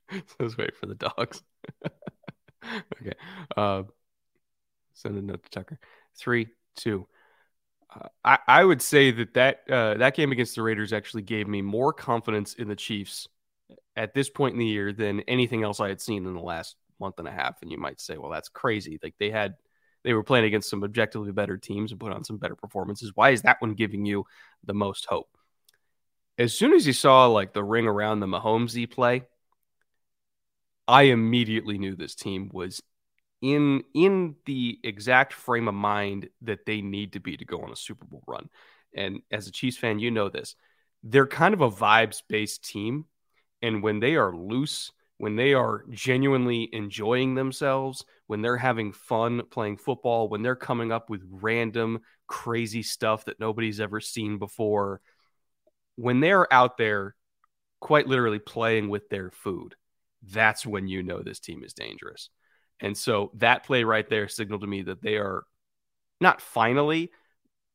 Let's 0.40 0.58
wait 0.58 0.76
for 0.76 0.86
the 0.86 0.96
dogs. 0.96 1.44
okay. 3.02 3.14
Uh, 3.56 3.84
send 4.94 5.18
a 5.18 5.22
note 5.22 5.44
to 5.44 5.50
Tucker. 5.50 5.80
Three, 6.18 6.48
two. 6.76 7.08
Uh, 7.94 8.08
I, 8.24 8.40
I 8.48 8.64
would 8.64 8.82
say 8.82 9.12
that 9.12 9.34
that, 9.34 9.64
uh, 9.70 9.96
that 9.96 10.16
game 10.16 10.32
against 10.32 10.56
the 10.56 10.62
Raiders 10.62 10.94
actually 10.94 11.24
gave 11.24 11.48
me 11.48 11.62
more 11.62 11.94
confidence 11.94 12.54
in 12.54 12.68
the 12.68 12.76
Chiefs 12.76 13.28
at 13.98 14.14
this 14.14 14.30
point 14.30 14.54
in 14.54 14.60
the 14.60 14.66
year 14.66 14.94
than 14.94 15.22
anything 15.22 15.64
else 15.64 15.80
I 15.80 15.90
had 15.90 16.00
seen 16.00 16.26
in 16.26 16.34
the 16.34 16.40
last 16.40 16.76
month 17.00 17.16
and 17.18 17.28
a 17.28 17.32
half. 17.32 17.62
And 17.62 17.72
you 17.72 17.78
might 17.78 18.00
say, 18.00 18.18
well, 18.18 18.32
that's 18.32 18.48
crazy. 18.48 19.00
Like 19.02 19.16
they 19.20 19.32
had, 19.32 19.56
they 20.04 20.14
were 20.14 20.24
playing 20.24 20.46
against 20.46 20.70
some 20.70 20.84
objectively 20.84 21.32
better 21.32 21.58
teams 21.58 21.92
and 21.92 22.00
put 22.00 22.14
on 22.14 22.24
some 22.24 22.38
better 22.38 22.56
performances. 22.56 23.12
Why 23.16 23.32
is 23.32 23.42
that 23.42 23.60
one 23.60 23.74
giving 23.74 24.06
you 24.06 24.26
the 24.64 24.74
most 24.74 25.08
hope? 25.10 25.30
As 26.38 26.54
soon 26.54 26.74
as 26.74 26.86
you 26.86 26.94
saw 26.94 27.26
like 27.26 27.54
the 27.54 27.64
ring 27.64 27.88
around 27.88 28.20
the 28.20 28.28
Mahomesy 28.28 28.90
play, 28.90 29.24
I 30.88 31.04
immediately 31.04 31.80
knew 31.80 31.96
this 31.96 32.16
team 32.16 32.50
was 32.54 32.82
in 33.42 33.84
in 33.94 34.36
the 34.46 34.80
exact 34.84 35.34
frame 35.34 35.68
of 35.68 35.74
mind 35.74 36.30
that 36.44 36.66
they 36.66 36.82
need 36.82 37.14
to 37.14 37.20
be 37.20 37.38
to 37.38 37.46
go 37.46 37.62
on 37.62 37.72
a 37.72 37.76
Super 37.76 38.06
Bowl 38.06 38.24
run. 38.28 38.50
And 38.96 39.22
as 39.32 39.48
a 39.48 39.52
Chiefs 39.52 39.78
fan, 39.78 40.00
you 40.00 40.12
know 40.12 40.30
this. 40.30 40.56
They're 41.04 41.28
kind 41.28 41.54
of 41.54 41.62
a 41.62 41.70
vibes 41.70 42.22
based 42.28 42.64
team. 42.64 43.06
And 43.62 43.82
when 43.82 44.00
they 44.00 44.16
are 44.16 44.36
loose, 44.36 44.92
when 45.18 45.36
they 45.36 45.54
are 45.54 45.84
genuinely 45.90 46.70
enjoying 46.72 47.36
themselves, 47.36 48.06
when 48.28 48.42
they're 48.42 48.58
having 48.58 48.94
fun 48.94 49.42
playing 49.50 49.78
football, 49.78 50.30
when 50.30 50.44
they're 50.44 50.56
coming 50.56 50.92
up 50.92 51.10
with 51.10 51.24
random, 51.30 52.00
crazy 52.28 52.84
stuff 52.84 53.26
that 53.26 53.40
nobody's 53.40 53.80
ever 53.80 54.00
seen 54.00 54.38
before, 54.38 55.02
when 55.96 56.20
they're 56.20 56.52
out 56.54 56.78
there 56.78 57.16
quite 57.80 58.08
literally 58.08 58.40
playing 58.40 58.90
with 58.90 59.10
their 59.10 59.32
food, 59.32 59.76
that's 60.22 60.66
when 60.66 60.88
you 60.88 61.02
know 61.02 61.22
this 61.22 61.40
team 61.40 61.64
is 61.64 61.74
dangerous. 61.74 62.30
And 62.80 62.96
so 62.96 63.32
that 63.36 63.66
play 63.66 63.84
right 63.84 64.08
there 64.08 64.28
signaled 64.28 64.62
to 64.62 64.68
me 64.68 64.84
that 64.84 65.02
they 65.02 65.16
are 65.18 65.44
not 66.22 66.42
finally 66.42 67.12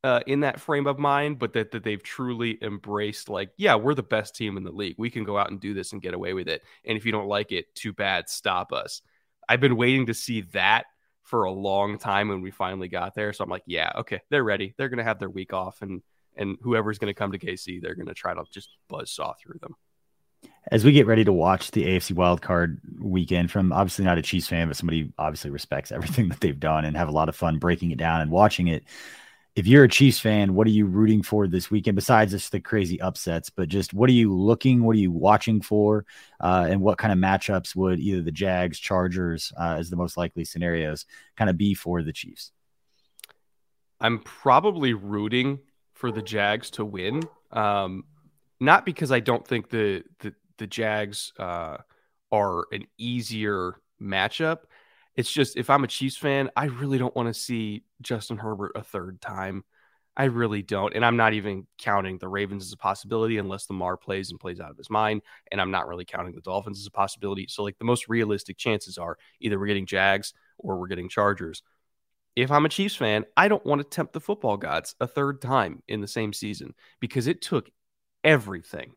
uh, 0.05 0.21
in 0.27 0.41
that 0.41 0.61
frame 0.61 0.87
of 0.87 0.99
mind, 0.99 1.39
but 1.39 1.53
that, 1.53 1.71
that 1.71 1.85
they've 1.85 2.03
truly 2.03 2.59
embraced, 2.63 3.29
like, 3.29 3.51
yeah, 3.57 3.75
we're 3.77 3.95
the 3.95 4.03
best 4.03 4.35
team 4.35 4.57
in 4.57 4.65
the 4.65 4.73
league. 4.73 4.97
We 4.99 5.11
can 5.11 5.25
go 5.25 5.39
out 5.39 5.51
and 5.51 5.61
do 5.61 5.75
this 5.75 5.93
and 5.93 6.03
get 6.03 6.15
away 6.15 6.35
with 6.35 6.49
it. 6.49 6.63
And 6.85 6.97
if 6.97 7.07
you 7.07 7.13
don't 7.13 7.29
like 7.29 7.53
it, 7.53 7.75
too 7.75 7.93
bad, 7.93 8.29
stop 8.29 8.73
us. 8.73 9.03
I've 9.49 9.61
been 9.61 9.77
waiting 9.77 10.07
to 10.07 10.15
see 10.15 10.43
that 10.53 10.87
for 11.23 11.45
a 11.45 11.53
long 11.53 11.99
time 11.99 12.29
when 12.29 12.43
we 12.43 12.51
finally 12.51 12.89
got 12.89 13.15
there. 13.15 13.33
So 13.33 13.45
I'm 13.45 13.51
like, 13.51 13.65
yeah, 13.67 13.93
okay, 13.97 14.21
they're 14.29 14.45
ready. 14.45 14.75
They're 14.77 14.89
going 14.89 14.99
to 14.99 15.05
have 15.05 15.19
their 15.19 15.31
week 15.31 15.53
off, 15.53 15.83
and 15.83 16.03
and 16.35 16.57
whoever's 16.63 16.99
going 16.99 17.13
to 17.13 17.19
come 17.19 17.33
to 17.33 17.39
KC, 17.39 17.83
they're 17.83 17.95
going 17.95 18.07
to 18.07 18.15
try 18.15 18.33
to 18.33 18.43
just 18.51 18.71
buzz 18.89 19.11
saw 19.11 19.35
through 19.35 19.59
them 19.61 19.77
as 20.71 20.85
we 20.85 20.93
get 20.93 21.07
ready 21.07 21.25
to 21.25 21.33
watch 21.33 21.73
the 21.73 21.85
AFC 21.85 22.15
wildcard 22.15 22.79
weekend 23.01 23.51
from 23.51 23.73
obviously 23.73 24.05
not 24.05 24.19
a 24.19 24.23
Chiefs 24.23 24.49
fan, 24.49 24.69
but 24.69 24.77
somebody 24.77 25.13
obviously 25.19 25.51
respects 25.51 25.91
everything 25.93 26.29
that 26.29 26.41
they've 26.41 26.59
done 26.59 26.85
and 26.85 26.97
have 26.97 27.09
a 27.09 27.13
lot 27.13 27.29
of 27.29 27.37
fun 27.37 27.59
breaking 27.59 27.91
it 27.91 27.99
down 27.99 28.21
and 28.21 28.31
watching 28.31 28.69
it. 28.69 28.85
If 29.55 29.67
you're 29.67 29.85
a 29.85 29.89
Chiefs 29.89 30.19
fan, 30.19 30.55
what 30.55 30.67
are 30.67 30.71
you 30.71 30.87
rooting 30.87 31.23
for 31.23 31.47
this 31.47 31.71
weekend 31.71 31.95
besides 31.95 32.33
just 32.33 32.53
the 32.53 32.61
crazy 32.61 32.99
upsets? 33.01 33.51
But 33.51 33.69
just 33.69 33.93
what 33.93 34.09
are 34.09 34.15
you 34.15 34.35
looking, 34.35 34.83
what 34.83 34.97
are 34.97 35.01
you 35.01 35.13
watching 35.13 35.61
for, 35.61 36.07
uh, 36.41 36.67
and 36.71 36.81
what 36.81 36.97
kind 36.97 37.13
of 37.13 37.19
matchups 37.19 37.77
would 37.77 38.01
either 38.01 38.23
the 38.23 38.33
Jags, 38.33 38.79
Chargers, 38.79 39.53
uh, 39.61 39.77
as 39.79 39.91
the 39.91 39.97
most 39.97 40.17
likely 40.17 40.45
scenarios, 40.45 41.05
kind 41.37 41.51
of 41.51 41.59
be 41.59 41.75
for 41.75 42.03
the 42.03 42.15
Chiefs? 42.15 42.53
I'm 44.01 44.21
probably 44.21 44.95
rooting 44.95 45.61
for 45.93 46.11
the 46.11 46.23
Jags 46.23 46.71
to 46.71 46.85
win. 46.85 47.23
Um, 47.51 48.05
not 48.59 48.87
because 48.87 49.13
I 49.13 49.21
don't 49.21 49.47
think 49.47 49.69
the 49.69 50.03
the, 50.21 50.35
the 50.57 50.67
Jags 50.67 51.33
uh, 51.39 51.77
are 52.31 52.65
an 52.73 52.87
easier 52.97 53.77
matchup. 54.01 54.61
It's 55.17 55.31
just 55.31 55.57
if 55.57 55.69
I'm 55.71 55.85
a 55.85 55.89
Chiefs 55.89 56.17
fan, 56.17 56.51
I 56.57 56.67
really 56.67 56.99
don't 56.99 57.15
want 57.15 57.29
to 57.29 57.35
see 57.35 57.85
Justin 58.01 58.39
Herbert 58.39 58.73
a 58.75 58.83
third 58.83 59.21
time. 59.21 59.65
I 60.17 60.25
really 60.25 60.63
don't. 60.63 60.95
And 60.95 61.05
I'm 61.05 61.17
not 61.17 61.33
even 61.33 61.67
counting 61.79 62.19
the 62.19 62.29
Ravens 62.29 62.65
as 62.65 62.73
a 62.73 62.77
possibility 62.77 63.39
unless 63.39 63.69
Lamar 63.71 63.97
plays 63.97 64.31
and 64.31 64.39
plays 64.39 64.61
out 64.61 64.71
of 64.71 64.77
his 64.77 64.91
mind. 64.91 65.23
And 65.51 65.61
I'm 65.61 65.71
not 65.71 65.89
really 65.89 66.05
counting 66.05 66.35
the 66.35 66.43
Dolphins 66.43 66.81
as 66.81 66.87
a 66.87 66.91
possibility. 66.91 67.47
So, 67.49 67.63
like, 67.63 67.79
the 67.79 67.85
most 67.85 68.09
realistic 68.09 68.59
chances 68.59 68.99
are 68.99 69.17
either 69.41 69.59
we're 69.59 69.67
getting 69.67 69.87
Jags 69.87 70.35
or 70.59 70.79
we're 70.79 70.89
getting 70.89 71.09
Chargers. 71.09 71.63
If 72.37 72.51
I'm 72.51 72.65
a 72.65 72.71
Chiefs 72.71 72.97
fan, 72.97 73.25
I 73.37 73.49
don't 73.49 73.65
want 73.65 73.81
to 73.81 73.89
tempt 73.89 74.13
the 74.13 74.21
football 74.21 74.57
gods 74.57 74.95
a 75.01 75.07
third 75.07 75.41
time 75.41 75.83
in 75.89 76.01
the 76.01 76.09
same 76.09 76.33
season 76.33 76.75
because 77.01 77.27
it 77.27 77.43
took 77.43 77.71
everything, 78.25 78.93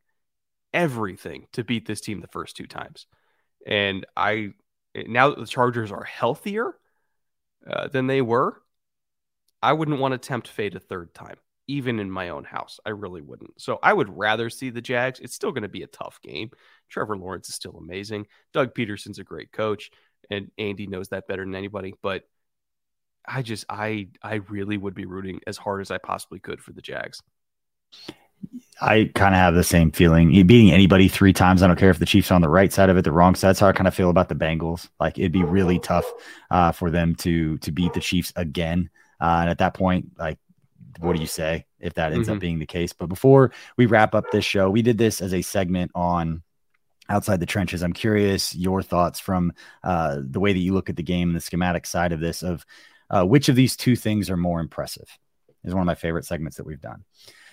everything 0.74 1.48
to 1.54 1.64
beat 1.64 1.86
this 1.86 2.02
team 2.02 2.22
the 2.22 2.28
first 2.28 2.56
two 2.56 2.68
times. 2.68 3.08
And 3.66 4.06
I, 4.16 4.54
now 5.08 5.30
that 5.30 5.40
the 5.40 5.48
Chargers 5.48 5.92
are 5.92 6.04
healthier 6.04 6.76
uh, 7.70 7.88
than 7.88 8.08
they 8.08 8.22
were, 8.22 8.62
I 9.62 9.74
wouldn't 9.74 10.00
want 10.00 10.14
to 10.14 10.18
tempt 10.18 10.48
fate 10.48 10.76
a 10.76 10.80
third 10.80 11.14
time, 11.14 11.38
even 11.68 12.00
in 12.00 12.12
my 12.12 12.30
own 12.30 12.44
house. 12.44 12.80
I 12.86 12.92
really 12.92 13.22
wouldn't. 13.22 13.60
So 13.60 13.80
I 13.82 13.94
would 13.94 14.16
rather 14.16 14.50
see 14.50 14.70
the 14.70 14.82
Jags. 14.82 15.20
It's 15.20 15.34
still 15.34 15.52
going 15.52 15.64
to 15.64 15.70
be 15.70 15.84
a 15.84 15.88
tough 15.88 16.20
game. 16.22 16.52
Trevor 16.90 17.18
Lawrence 17.18 17.50
is 17.50 17.56
still 17.56 17.78
amazing. 17.78 18.28
Doug 18.54 18.74
Pederson's 18.76 19.20
a 19.20 19.24
great 19.24 19.52
coach, 19.52 19.92
and 20.30 20.52
Andy 20.58 20.88
knows 20.88 21.10
that 21.10 21.28
better 21.28 21.44
than 21.44 21.56
anybody. 21.56 21.96
But 22.02 22.24
I 23.28 23.42
just, 23.42 23.66
I, 23.70 24.10
I 24.22 24.36
really 24.36 24.78
would 24.78 24.94
be 24.94 25.06
rooting 25.06 25.42
as 25.48 25.58
hard 25.58 25.82
as 25.82 25.90
I 25.90 25.98
possibly 25.98 26.40
could 26.40 26.62
for 26.62 26.74
the 26.74 26.82
Jags. 26.82 27.22
I 28.82 29.10
kind 29.16 29.34
of 29.34 29.40
have 29.40 29.56
the 29.56 29.64
same 29.64 29.92
feeling. 29.92 30.30
Beating 30.46 30.72
anybody 30.72 31.08
three 31.08 31.34
times, 31.34 31.64
I 31.64 31.68
don't 31.68 31.80
care 31.80 31.90
if 31.90 32.00
the 32.00 32.06
Chiefs 32.06 32.30
are 32.30 32.36
on 32.36 32.42
the 32.42 32.50
right 32.50 32.72
side 32.74 32.90
of 32.90 32.98
it, 32.98 33.04
the 33.04 33.12
wrong 33.12 33.34
side. 33.34 33.50
That's 33.50 33.60
how 33.60 33.68
I 33.68 33.72
kind 33.72 33.88
of 33.88 33.96
feel 33.96 34.10
about 34.10 34.28
the 34.28 34.36
Bengals. 34.36 34.90
Like 35.00 35.18
it'd 35.18 35.32
be 35.32 35.44
really 35.44 35.80
tough 35.80 36.06
uh, 36.52 36.72
for 36.72 36.92
them 36.92 37.16
to 37.16 37.58
to 37.60 37.72
beat 37.72 37.94
the 37.94 38.02
Chiefs 38.02 38.34
again. 38.36 38.90
Uh, 39.22 39.38
and 39.42 39.50
at 39.50 39.60
that 39.60 39.76
point, 39.76 40.12
like, 40.18 40.38
what 41.00 41.16
do 41.16 41.22
you 41.22 41.28
say 41.28 41.66
if 41.80 41.94
that 41.94 42.12
ends 42.12 42.28
mm-hmm. 42.28 42.36
up 42.36 42.42
being 42.42 42.60
the 42.60 42.66
case? 42.66 42.92
But 42.92 43.08
before 43.08 43.52
we 43.78 43.86
wrap 43.86 44.14
up 44.14 44.30
this 44.32 44.46
show, 44.46 44.70
we 44.70 44.82
did 44.82 44.98
this 44.98 45.22
as 45.22 45.34
a 45.34 45.42
segment 45.42 45.92
on 45.96 46.44
outside 47.08 47.40
the 47.40 47.46
trenches. 47.46 47.82
I'm 47.82 47.94
curious 47.94 48.56
your 48.56 48.82
thoughts 48.82 49.20
from 49.20 49.54
uh, 49.84 50.20
the 50.22 50.40
way 50.40 50.52
that 50.52 50.60
you 50.60 50.74
look 50.74 50.90
at 50.90 50.98
the 50.98 51.04
game 51.04 51.30
and 51.30 51.36
the 51.36 51.42
schematic 51.42 51.86
side 51.86 52.12
of 52.12 52.20
this. 52.20 52.44
Of 52.44 52.66
uh, 53.10 53.24
which 53.24 53.48
of 53.48 53.56
these 53.56 53.78
two 53.78 53.96
things 53.96 54.30
are 54.30 54.38
more 54.38 54.60
impressive? 54.60 55.08
Is 55.66 55.74
one 55.74 55.82
of 55.82 55.88
my 55.88 55.96
favorite 55.96 56.26
segments 56.26 56.58
that 56.58 56.66
we've 56.66 56.82
done. 56.82 57.04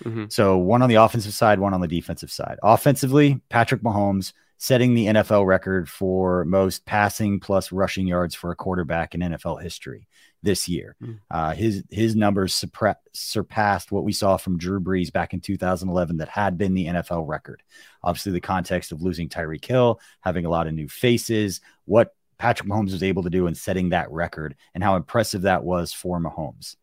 Mm-hmm. 0.03 0.25
So 0.29 0.57
one 0.57 0.81
on 0.81 0.89
the 0.89 0.95
offensive 0.95 1.33
side, 1.33 1.59
one 1.59 1.73
on 1.73 1.81
the 1.81 1.87
defensive 1.87 2.31
side. 2.31 2.59
Offensively, 2.61 3.41
Patrick 3.49 3.81
Mahomes 3.81 4.33
setting 4.63 4.93
the 4.93 5.07
NFL 5.07 5.45
record 5.45 5.89
for 5.89 6.45
most 6.45 6.85
passing 6.85 7.39
plus 7.39 7.73
rushing 7.73 8.07
yards 8.07 8.33
for 8.33 8.51
a 8.51 8.55
quarterback 8.55 9.13
in 9.13 9.19
NFL 9.19 9.61
history 9.61 10.07
this 10.41 10.69
year. 10.69 10.95
Mm-hmm. 11.01 11.13
Uh, 11.29 11.53
his 11.53 11.83
his 11.89 12.15
numbers 12.15 12.53
supre- 12.53 12.95
surpassed 13.13 13.91
what 13.91 14.03
we 14.03 14.13
saw 14.13 14.37
from 14.37 14.57
Drew 14.57 14.79
Brees 14.79 15.11
back 15.11 15.33
in 15.33 15.41
2011 15.41 16.17
that 16.17 16.29
had 16.29 16.57
been 16.57 16.73
the 16.75 16.85
NFL 16.85 17.27
record. 17.27 17.63
Obviously, 18.03 18.31
the 18.31 18.41
context 18.41 18.91
of 18.91 19.01
losing 19.01 19.27
Tyreek 19.27 19.65
Hill, 19.65 19.99
having 20.21 20.45
a 20.45 20.49
lot 20.49 20.67
of 20.67 20.73
new 20.73 20.87
faces, 20.87 21.61
what 21.85 22.13
Patrick 22.37 22.69
Mahomes 22.69 22.91
was 22.91 23.03
able 23.03 23.23
to 23.23 23.29
do 23.29 23.47
in 23.47 23.55
setting 23.55 23.89
that 23.89 24.11
record, 24.11 24.55
and 24.73 24.83
how 24.83 24.95
impressive 24.95 25.41
that 25.41 25.63
was 25.63 25.91
for 25.91 26.19
Mahomes. 26.19 26.75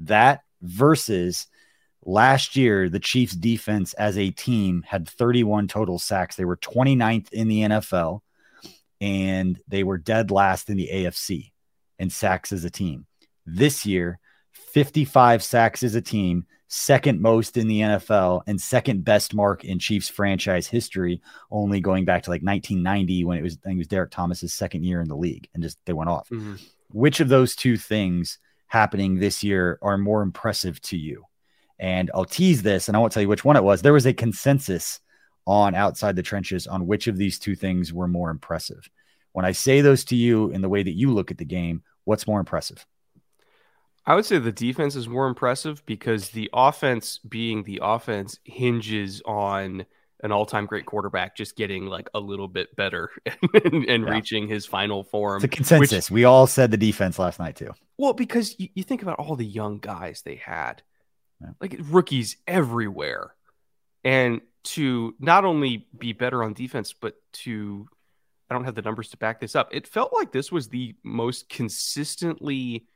That 0.00 0.42
versus 0.62 1.46
last 2.04 2.56
year, 2.56 2.88
the 2.88 3.00
Chiefs 3.00 3.34
defense 3.34 3.94
as 3.94 4.16
a 4.18 4.30
team 4.30 4.82
had 4.86 5.08
31 5.08 5.68
total 5.68 5.98
sacks. 5.98 6.36
They 6.36 6.44
were 6.44 6.56
29th 6.56 7.32
in 7.32 7.48
the 7.48 7.60
NFL 7.62 8.20
and 9.00 9.60
they 9.68 9.84
were 9.84 9.98
dead 9.98 10.30
last 10.30 10.70
in 10.70 10.76
the 10.76 10.88
AFC 10.92 11.52
in 11.98 12.10
sacks 12.10 12.52
as 12.52 12.64
a 12.64 12.70
team. 12.70 13.06
This 13.46 13.86
year, 13.86 14.18
55 14.52 15.42
sacks 15.42 15.82
as 15.82 15.94
a 15.94 16.02
team, 16.02 16.46
second 16.68 17.20
most 17.20 17.56
in 17.56 17.68
the 17.68 17.80
NFL, 17.80 18.42
and 18.46 18.60
second 18.60 19.04
best 19.04 19.34
mark 19.34 19.64
in 19.64 19.78
Chiefs 19.78 20.08
franchise 20.08 20.66
history, 20.66 21.20
only 21.50 21.80
going 21.80 22.04
back 22.04 22.24
to 22.24 22.30
like 22.30 22.42
1990 22.42 23.24
when 23.24 23.38
it 23.38 23.42
was, 23.42 23.54
I 23.64 23.68
think 23.68 23.76
it 23.76 23.78
was 23.78 23.88
Derrick 23.88 24.10
Thomas's 24.10 24.52
second 24.52 24.84
year 24.84 25.00
in 25.00 25.08
the 25.08 25.16
league, 25.16 25.48
and 25.54 25.62
just 25.62 25.78
they 25.86 25.92
went 25.92 26.10
off. 26.10 26.28
Mm-hmm. 26.28 26.56
Which 26.90 27.20
of 27.20 27.28
those 27.28 27.54
two 27.54 27.76
things 27.76 28.38
happening 28.68 29.18
this 29.18 29.42
year 29.42 29.78
are 29.82 29.98
more 29.98 30.22
impressive 30.22 30.80
to 30.82 30.96
you? 30.96 31.24
And 31.78 32.10
I'll 32.14 32.24
tease 32.24 32.62
this, 32.62 32.88
and 32.88 32.96
I 32.96 33.00
won't 33.00 33.12
tell 33.12 33.22
you 33.22 33.28
which 33.28 33.44
one 33.44 33.56
it 33.56 33.64
was. 33.64 33.82
There 33.82 33.92
was 33.92 34.06
a 34.06 34.12
consensus 34.12 35.00
on 35.46 35.74
outside 35.74 36.16
the 36.16 36.22
trenches 36.22 36.66
on 36.66 36.86
which 36.86 37.06
of 37.06 37.16
these 37.16 37.38
two 37.38 37.54
things 37.54 37.92
were 37.92 38.08
more 38.08 38.30
impressive. 38.30 38.88
When 39.32 39.44
I 39.44 39.52
say 39.52 39.80
those 39.80 40.04
to 40.06 40.16
you 40.16 40.50
in 40.50 40.60
the 40.60 40.68
way 40.68 40.82
that 40.82 40.96
you 40.96 41.12
look 41.12 41.30
at 41.30 41.38
the 41.38 41.44
game, 41.44 41.82
what's 42.04 42.26
more 42.26 42.40
impressive? 42.40 42.84
I 44.04 44.14
would 44.14 44.24
say 44.24 44.38
the 44.38 44.52
defense 44.52 44.96
is 44.96 45.08
more 45.08 45.26
impressive 45.26 45.84
because 45.84 46.30
the 46.30 46.50
offense, 46.52 47.18
being 47.18 47.62
the 47.62 47.80
offense, 47.82 48.38
hinges 48.44 49.22
on 49.26 49.84
an 50.22 50.32
all-time 50.32 50.66
great 50.66 50.84
quarterback 50.84 51.36
just 51.36 51.56
getting 51.56 51.86
like 51.86 52.08
a 52.14 52.20
little 52.20 52.48
bit 52.48 52.74
better 52.76 53.10
and, 53.64 53.84
and 53.84 54.04
yeah. 54.04 54.10
reaching 54.10 54.48
his 54.48 54.66
final 54.66 55.04
form. 55.04 55.36
It's 55.36 55.44
a 55.44 55.48
consensus. 55.48 56.10
Which, 56.10 56.14
we 56.14 56.24
all 56.24 56.46
said 56.46 56.70
the 56.70 56.76
defense 56.76 57.18
last 57.18 57.38
night 57.38 57.56
too. 57.56 57.72
Well, 57.96 58.12
because 58.12 58.58
you, 58.58 58.68
you 58.74 58.82
think 58.82 59.02
about 59.02 59.18
all 59.18 59.36
the 59.36 59.46
young 59.46 59.78
guys 59.78 60.22
they 60.22 60.36
had, 60.36 60.82
yeah. 61.40 61.50
like 61.60 61.78
rookies 61.84 62.36
everywhere, 62.46 63.34
and 64.04 64.40
to 64.64 65.14
not 65.18 65.44
only 65.44 65.86
be 65.96 66.12
better 66.12 66.42
on 66.42 66.52
defense, 66.52 66.92
but 66.92 67.14
to 67.32 67.88
I 68.50 68.54
don't 68.54 68.64
have 68.64 68.74
the 68.74 68.82
numbers 68.82 69.10
to 69.10 69.16
back 69.16 69.40
this 69.40 69.54
up. 69.54 69.68
It 69.72 69.86
felt 69.86 70.12
like 70.12 70.32
this 70.32 70.50
was 70.50 70.68
the 70.68 70.94
most 71.04 71.48
consistently 71.48 72.86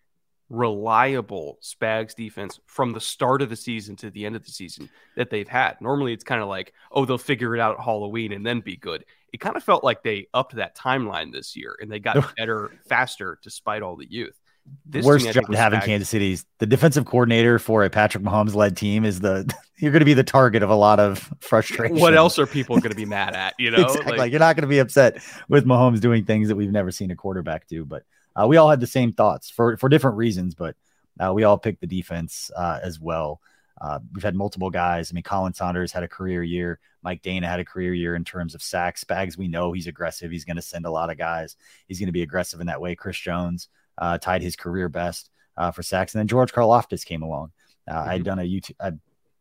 reliable 0.52 1.58
Spags 1.62 2.14
defense 2.14 2.60
from 2.66 2.92
the 2.92 3.00
start 3.00 3.40
of 3.40 3.48
the 3.48 3.56
season 3.56 3.96
to 3.96 4.10
the 4.10 4.26
end 4.26 4.36
of 4.36 4.44
the 4.44 4.52
season 4.52 4.90
that 5.16 5.30
they've 5.30 5.48
had. 5.48 5.80
Normally 5.80 6.12
it's 6.12 6.24
kind 6.24 6.42
of 6.42 6.48
like, 6.48 6.74
oh, 6.92 7.06
they'll 7.06 7.18
figure 7.18 7.56
it 7.56 7.60
out 7.60 7.78
at 7.78 7.84
Halloween 7.84 8.32
and 8.32 8.44
then 8.44 8.60
be 8.60 8.76
good. 8.76 9.04
It 9.32 9.40
kind 9.40 9.56
of 9.56 9.64
felt 9.64 9.82
like 9.82 10.02
they 10.02 10.28
upped 10.34 10.56
that 10.56 10.76
timeline 10.76 11.32
this 11.32 11.56
year 11.56 11.74
and 11.80 11.90
they 11.90 11.98
got 11.98 12.36
better 12.36 12.70
faster 12.86 13.38
despite 13.42 13.82
all 13.82 13.96
the 13.96 14.10
youth. 14.10 14.38
This 14.86 15.04
worst 15.04 15.28
job 15.32 15.50
to 15.50 15.56
have 15.56 15.72
in 15.72 15.80
Kansas 15.80 16.08
City's 16.08 16.46
the 16.58 16.66
defensive 16.66 17.04
coordinator 17.04 17.58
for 17.58 17.82
a 17.82 17.90
Patrick 17.90 18.22
Mahomes 18.22 18.54
led 18.54 18.76
team 18.76 19.04
is 19.04 19.18
the 19.18 19.52
you're 19.78 19.90
going 19.90 20.00
to 20.00 20.06
be 20.06 20.14
the 20.14 20.22
target 20.22 20.62
of 20.62 20.70
a 20.70 20.76
lot 20.76 21.00
of 21.00 21.32
frustration. 21.40 21.98
What 21.98 22.14
else 22.14 22.38
are 22.38 22.46
people 22.46 22.78
going 22.78 22.92
to 22.92 22.96
be 22.96 23.06
mad 23.06 23.34
at? 23.34 23.54
You 23.58 23.72
know, 23.72 23.86
exactly. 23.86 24.18
Like, 24.18 24.30
you're 24.30 24.38
not 24.38 24.54
going 24.54 24.62
to 24.62 24.68
be 24.68 24.78
upset 24.78 25.20
with 25.48 25.64
Mahomes 25.64 26.00
doing 26.00 26.24
things 26.24 26.46
that 26.46 26.54
we've 26.54 26.70
never 26.70 26.92
seen 26.92 27.10
a 27.10 27.16
quarterback 27.16 27.66
do. 27.66 27.84
But 27.84 28.04
uh, 28.34 28.46
we 28.46 28.56
all 28.56 28.70
had 28.70 28.80
the 28.80 28.86
same 28.86 29.12
thoughts 29.12 29.50
for 29.50 29.76
for 29.76 29.88
different 29.88 30.16
reasons, 30.16 30.54
but 30.54 30.76
uh, 31.20 31.32
we 31.32 31.44
all 31.44 31.58
picked 31.58 31.80
the 31.80 31.86
defense 31.86 32.50
uh, 32.56 32.78
as 32.82 33.00
well. 33.00 33.40
Uh, 33.80 33.98
we've 34.12 34.22
had 34.22 34.34
multiple 34.34 34.70
guys. 34.70 35.10
I 35.10 35.14
mean, 35.14 35.24
Khalen 35.24 35.56
Saunders 35.56 35.92
had 35.92 36.04
a 36.04 36.08
career 36.08 36.42
year. 36.42 36.78
Mike 37.02 37.22
Danna 37.22 37.46
had 37.46 37.58
a 37.58 37.64
career 37.64 37.92
year 37.92 38.14
in 38.14 38.24
terms 38.24 38.54
of 38.54 38.62
sacks. 38.62 39.02
Spags, 39.02 39.36
we 39.36 39.48
know 39.48 39.72
he's 39.72 39.88
aggressive. 39.88 40.30
He's 40.30 40.44
going 40.44 40.56
to 40.56 40.62
send 40.62 40.86
a 40.86 40.90
lot 40.90 41.10
of 41.10 41.18
guys. 41.18 41.56
He's 41.88 41.98
going 41.98 42.06
to 42.06 42.12
be 42.12 42.22
aggressive 42.22 42.60
in 42.60 42.68
that 42.68 42.80
way. 42.80 42.94
Chris 42.94 43.18
Jones 43.18 43.68
uh, 43.98 44.18
tied 44.18 44.42
his 44.42 44.54
career 44.54 44.88
best 44.88 45.30
uh, 45.56 45.72
for 45.72 45.82
sacks. 45.82 46.14
And 46.14 46.20
then 46.20 46.28
George 46.28 46.52
Karlaftis 46.52 47.04
came 47.04 47.22
along. 47.22 47.52
Uh, 47.88 47.94
mm-hmm. 47.94 48.08
I 48.08 48.12
had 48.12 48.24
done 48.24 48.38
a 48.38 48.42
YouTube, 48.42 48.76
I 48.80 48.92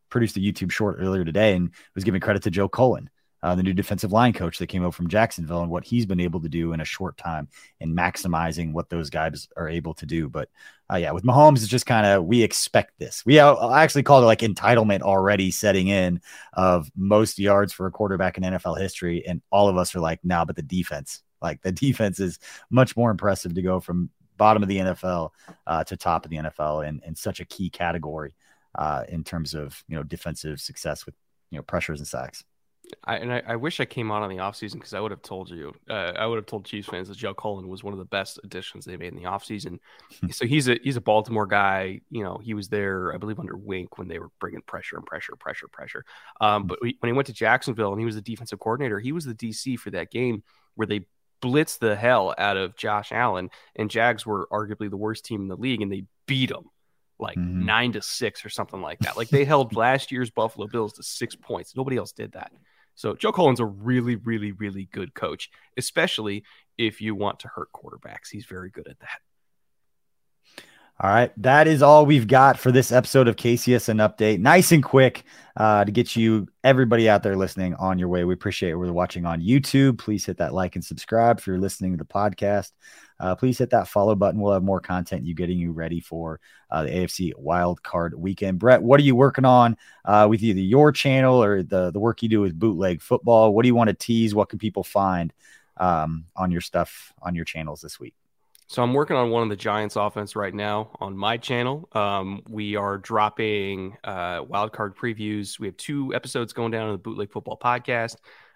produced 0.09 0.37
a 0.37 0.39
YouTube 0.39 0.71
short 0.71 0.97
earlier 0.99 1.23
today 1.23 1.55
and 1.55 1.71
was 1.93 2.03
giving 2.03 2.21
credit 2.21 2.43
to 2.43 2.51
Joe 2.51 2.67
Cullen, 2.67 3.09
uh, 3.43 3.55
the 3.55 3.63
new 3.63 3.73
defensive 3.73 4.11
line 4.11 4.33
coach 4.33 4.59
that 4.59 4.67
came 4.67 4.83
over 4.83 4.91
from 4.91 5.07
Jacksonville, 5.07 5.61
and 5.61 5.71
what 5.71 5.83
he's 5.83 6.05
been 6.05 6.19
able 6.19 6.39
to 6.41 6.49
do 6.49 6.73
in 6.73 6.81
a 6.81 6.85
short 6.85 7.17
time 7.17 7.47
in 7.79 7.95
maximizing 7.95 8.73
what 8.73 8.89
those 8.89 9.09
guys 9.09 9.47
are 9.57 9.67
able 9.67 9.93
to 9.95 10.05
do. 10.05 10.29
But 10.29 10.49
uh, 10.91 10.97
yeah, 10.97 11.11
with 11.11 11.23
Mahomes, 11.23 11.57
it's 11.57 11.67
just 11.67 11.85
kind 11.85 12.05
of 12.05 12.25
we 12.25 12.43
expect 12.43 12.99
this. 12.99 13.23
We 13.25 13.39
actually 13.39 14.03
called 14.03 14.23
it 14.23 14.27
like 14.27 14.39
entitlement 14.39 15.01
already 15.01 15.51
setting 15.51 15.87
in 15.87 16.21
of 16.53 16.91
most 16.95 17.39
yards 17.39 17.73
for 17.73 17.87
a 17.87 17.91
quarterback 17.91 18.37
in 18.37 18.43
NFL 18.43 18.79
history, 18.79 19.25
and 19.25 19.41
all 19.51 19.69
of 19.69 19.77
us 19.77 19.95
are 19.95 20.01
like, 20.01 20.19
nah, 20.23 20.45
but 20.45 20.55
the 20.55 20.61
defense. 20.61 21.23
Like 21.41 21.61
the 21.61 21.71
defense 21.71 22.19
is 22.19 22.39
much 22.69 22.95
more 22.95 23.11
impressive 23.11 23.55
to 23.55 23.61
go 23.61 23.79
from 23.79 24.09
bottom 24.37 24.63
of 24.63 24.69
the 24.69 24.77
NFL 24.77 25.29
uh, 25.67 25.83
to 25.83 25.95
top 25.95 26.25
of 26.25 26.31
the 26.31 26.37
NFL 26.37 26.87
and, 26.87 27.01
and 27.05 27.17
such 27.17 27.39
a 27.39 27.45
key 27.45 27.69
category 27.69 28.33
uh, 28.75 29.03
in 29.07 29.23
terms 29.23 29.53
of 29.53 29.83
you 29.87 29.95
know 29.95 30.03
defensive 30.03 30.59
success 30.59 31.05
with 31.05 31.15
you 31.51 31.57
know 31.57 31.63
pressures 31.63 31.99
and 31.99 32.07
sacks. 32.07 32.43
I, 33.03 33.17
and 33.17 33.33
I, 33.33 33.41
I, 33.47 33.55
wish 33.55 33.79
I 33.79 33.85
came 33.85 34.11
on 34.11 34.23
in 34.23 34.35
the 34.35 34.43
offseason 34.43 34.73
because 34.73 34.93
I 34.93 34.99
would 34.99 35.11
have 35.11 35.21
told 35.21 35.49
you, 35.49 35.73
uh, 35.89 36.13
I 36.15 36.25
would 36.25 36.37
have 36.37 36.45
told 36.45 36.65
Chiefs 36.65 36.87
fans 36.87 37.07
that 37.07 37.17
Joe 37.17 37.33
Cullen 37.33 37.67
was 37.67 37.83
one 37.83 37.93
of 37.93 37.99
the 37.99 38.05
best 38.05 38.39
additions 38.43 38.85
they 38.85 38.97
made 38.97 39.13
in 39.13 39.15
the 39.15 39.29
offseason. 39.29 39.79
so 40.31 40.45
he's 40.45 40.67
a 40.67 40.79
he's 40.83 40.97
a 40.97 41.01
Baltimore 41.01 41.47
guy. 41.47 42.01
You 42.09 42.23
know, 42.23 42.39
he 42.41 42.53
was 42.53 42.69
there, 42.69 43.13
I 43.13 43.17
believe, 43.17 43.39
under 43.39 43.55
Wink 43.55 43.97
when 43.97 44.07
they 44.07 44.19
were 44.19 44.29
bringing 44.39 44.61
pressure 44.61 44.97
and 44.97 45.05
pressure, 45.05 45.35
pressure, 45.35 45.67
pressure. 45.67 46.05
Um, 46.39 46.67
but 46.67 46.79
when 46.81 46.93
he 47.01 47.13
went 47.13 47.27
to 47.27 47.33
Jacksonville 47.33 47.91
and 47.91 47.99
he 47.99 48.05
was 48.05 48.15
the 48.15 48.21
defensive 48.21 48.59
coordinator, 48.59 48.99
he 48.99 49.11
was 49.11 49.25
the 49.25 49.35
DC 49.35 49.77
for 49.79 49.91
that 49.91 50.11
game 50.11 50.43
where 50.75 50.87
they 50.87 51.05
blitzed 51.41 51.79
the 51.79 51.95
hell 51.95 52.35
out 52.37 52.57
of 52.57 52.75
Josh 52.77 53.11
Allen, 53.11 53.49
and 53.75 53.89
Jags 53.89 54.25
were 54.25 54.47
arguably 54.51 54.89
the 54.89 54.97
worst 54.97 55.25
team 55.25 55.41
in 55.41 55.47
the 55.47 55.55
league, 55.55 55.81
and 55.81 55.91
they 55.91 56.05
beat 56.27 56.49
them 56.49 56.69
like 57.21 57.37
mm-hmm. 57.37 57.65
nine 57.65 57.91
to 57.93 58.01
six 58.01 58.43
or 58.43 58.49
something 58.49 58.81
like 58.81 58.99
that. 58.99 59.15
Like 59.15 59.29
they 59.29 59.45
held 59.45 59.75
last 59.75 60.11
year's 60.11 60.31
Buffalo 60.31 60.67
Bills 60.67 60.93
to 60.93 61.03
six 61.03 61.35
points. 61.35 61.75
Nobody 61.75 61.97
else 61.97 62.11
did 62.11 62.33
that. 62.33 62.51
So 62.95 63.15
Joe 63.15 63.31
Cullen's 63.31 63.59
a 63.59 63.65
really, 63.65 64.15
really, 64.15 64.51
really 64.51 64.87
good 64.91 65.13
coach, 65.13 65.49
especially 65.77 66.43
if 66.77 67.01
you 67.01 67.15
want 67.15 67.39
to 67.41 67.47
hurt 67.49 67.69
quarterbacks. 67.73 68.29
He's 68.31 68.45
very 68.45 68.69
good 68.69 68.87
at 68.87 68.99
that. 68.99 69.19
All 71.03 71.09
right. 71.09 71.31
That 71.41 71.67
is 71.67 71.81
all 71.81 72.05
we've 72.05 72.27
got 72.27 72.59
for 72.59 72.71
this 72.71 72.91
episode 72.91 73.27
of 73.27 73.35
KCSN 73.35 74.07
Update. 74.07 74.37
Nice 74.37 74.71
and 74.71 74.83
quick 74.83 75.23
uh, 75.57 75.83
to 75.83 75.91
get 75.91 76.15
you, 76.15 76.47
everybody 76.63 77.09
out 77.09 77.23
there 77.23 77.35
listening, 77.35 77.73
on 77.73 77.97
your 77.97 78.07
way. 78.07 78.23
We 78.23 78.35
appreciate 78.35 78.69
it. 78.69 78.75
We're 78.75 78.91
watching 78.91 79.25
on 79.25 79.41
YouTube. 79.41 79.97
Please 79.97 80.23
hit 80.23 80.37
that 80.37 80.53
like 80.53 80.75
and 80.75 80.85
subscribe 80.85 81.39
if 81.39 81.47
you're 81.47 81.57
listening 81.57 81.93
to 81.93 81.97
the 81.97 82.05
podcast. 82.05 82.73
Uh, 83.19 83.33
please 83.33 83.57
hit 83.57 83.71
that 83.71 83.87
follow 83.87 84.13
button. 84.13 84.39
We'll 84.39 84.53
have 84.53 84.61
more 84.61 84.79
content 84.79 85.25
you 85.25 85.33
getting 85.33 85.57
you 85.57 85.71
ready 85.71 86.01
for 86.01 86.39
uh, 86.69 86.83
the 86.83 86.91
AFC 86.91 87.31
Wild 87.35 87.81
Card 87.81 88.13
Weekend. 88.13 88.59
Brett, 88.59 88.83
what 88.83 88.99
are 88.99 89.03
you 89.03 89.15
working 89.15 89.45
on 89.45 89.77
uh, 90.05 90.27
with 90.29 90.43
either 90.43 90.59
your 90.59 90.91
channel 90.91 91.43
or 91.43 91.63
the 91.63 91.89
the 91.89 91.99
work 91.99 92.21
you 92.21 92.29
do 92.29 92.41
with 92.41 92.59
Bootleg 92.59 93.01
Football? 93.01 93.55
What 93.55 93.63
do 93.63 93.67
you 93.67 93.75
want 93.75 93.87
to 93.87 93.95
tease? 93.95 94.35
What 94.35 94.49
can 94.49 94.59
people 94.59 94.83
find 94.83 95.33
um, 95.77 96.25
on 96.35 96.51
your 96.51 96.61
stuff 96.61 97.11
on 97.23 97.33
your 97.33 97.45
channels 97.45 97.81
this 97.81 97.99
week? 97.99 98.13
So 98.71 98.81
I'm 98.81 98.93
working 98.93 99.17
on 99.17 99.31
one 99.31 99.43
of 99.43 99.49
the 99.49 99.57
Giants 99.57 99.97
offense 99.97 100.33
right 100.33 100.53
now 100.53 100.91
on 101.01 101.17
my 101.17 101.35
channel. 101.35 101.89
Um, 101.91 102.41
we 102.47 102.77
are 102.77 102.97
dropping 102.97 103.97
uh, 104.05 104.45
wildcard 104.45 104.95
previews. 104.95 105.59
We 105.59 105.67
have 105.67 105.75
two 105.75 106.15
episodes 106.15 106.53
going 106.53 106.71
down 106.71 106.85
on 106.85 106.93
the 106.93 106.97
Bootleg 106.97 107.33
Football 107.33 107.59
podcast 107.61 108.15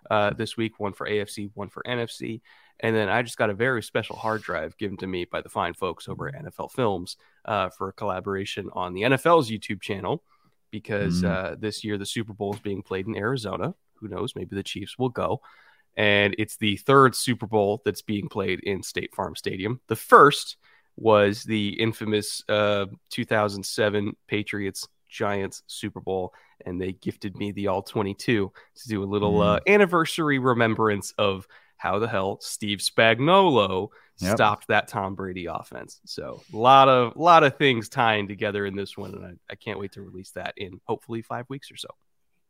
uh, 0.10 0.30
this 0.30 0.56
week, 0.56 0.80
one 0.80 0.94
for 0.94 1.06
AFC, 1.06 1.52
one 1.54 1.68
for 1.68 1.84
NFC. 1.86 2.40
And 2.80 2.96
then 2.96 3.10
I 3.10 3.24
just 3.24 3.36
got 3.36 3.50
a 3.50 3.54
very 3.54 3.84
special 3.84 4.16
hard 4.16 4.42
drive 4.42 4.78
given 4.78 4.96
to 5.00 5.08
me 5.08 5.26
by 5.26 5.42
the 5.42 5.50
fine 5.50 5.74
folks 5.74 6.08
over 6.08 6.30
at 6.30 6.46
NFL 6.46 6.72
Films 6.72 7.18
uh, 7.44 7.68
for 7.68 7.90
a 7.90 7.94
collaboration 7.94 8.70
on 8.72 8.94
the 8.94 9.02
NFL's 9.02 9.52
YouTube 9.52 9.82
channel 9.82 10.24
because 10.72 11.24
mm. 11.24 11.60
this 11.60 11.84
year 11.84 11.98
the 11.98 12.06
Super 12.06 12.32
Bowl 12.32 12.54
is 12.54 12.62
being 12.62 12.82
played 12.82 13.06
in 13.06 13.18
Arizona. 13.18 13.76
Who 13.96 14.08
knows? 14.08 14.34
Maybe 14.34 14.56
the 14.56 14.64
Chiefs 14.64 14.98
will 14.98 15.10
go 15.10 15.42
and 15.98 16.36
it's 16.38 16.58
the 16.58 16.78
third 16.78 17.16
Super 17.16 17.48
Bowl 17.48 17.82
that's 17.86 18.02
being 18.02 18.28
played 18.28 18.60
in 18.62 18.84
State 18.84 19.14
Farm 19.16 19.36
Stadium. 19.36 19.80
The 19.88 19.96
first 19.96 20.58
was 20.98 21.44
the 21.44 21.70
infamous 21.70 22.44
uh, 22.50 22.86
2007 23.10 24.16
Patriots 24.28 24.88
Giants 25.10 25.64
Super 25.68 26.02
Bowl, 26.02 26.34
and 26.66 26.80
they 26.80 26.94
gifted 26.94 27.38
me 27.38 27.52
the 27.52 27.68
All 27.68 27.82
22 27.82 28.52
to 28.76 28.88
do 28.88 29.04
a 29.04 29.06
little 29.06 29.40
mm. 29.40 29.56
uh, 29.56 29.60
anniversary 29.68 30.40
remembrance 30.40 31.14
of 31.18 31.48
how 31.78 32.00
the 32.00 32.08
hell 32.08 32.40
Steve 32.42 32.80
Spagnuolo 32.80 33.90
yep. 34.20 34.36
stopped 34.36 34.68
that 34.68 34.88
Tom 34.88 35.16
Brady 35.16 35.46
offense. 35.46 36.02
So 36.06 36.42
a 36.54 36.58
lot 36.58 36.90
of 36.90 37.16
lot 37.16 37.44
of 37.44 37.58
things 37.58 37.90
tying 37.90 38.28
together 38.28 38.66
in 38.66 38.76
this 38.76 38.98
one, 38.98 39.14
and 39.14 39.26
I, 39.26 39.34
I 39.52 39.56
can't 39.56 39.80
wait 39.80 39.94
to 39.94 40.02
release 40.02 40.32
that 40.32 40.54
in 40.58 40.80
hopefully 40.86 41.22
five 41.22 41.46
weeks 41.50 41.72
or 41.72 41.78
so 41.78 41.90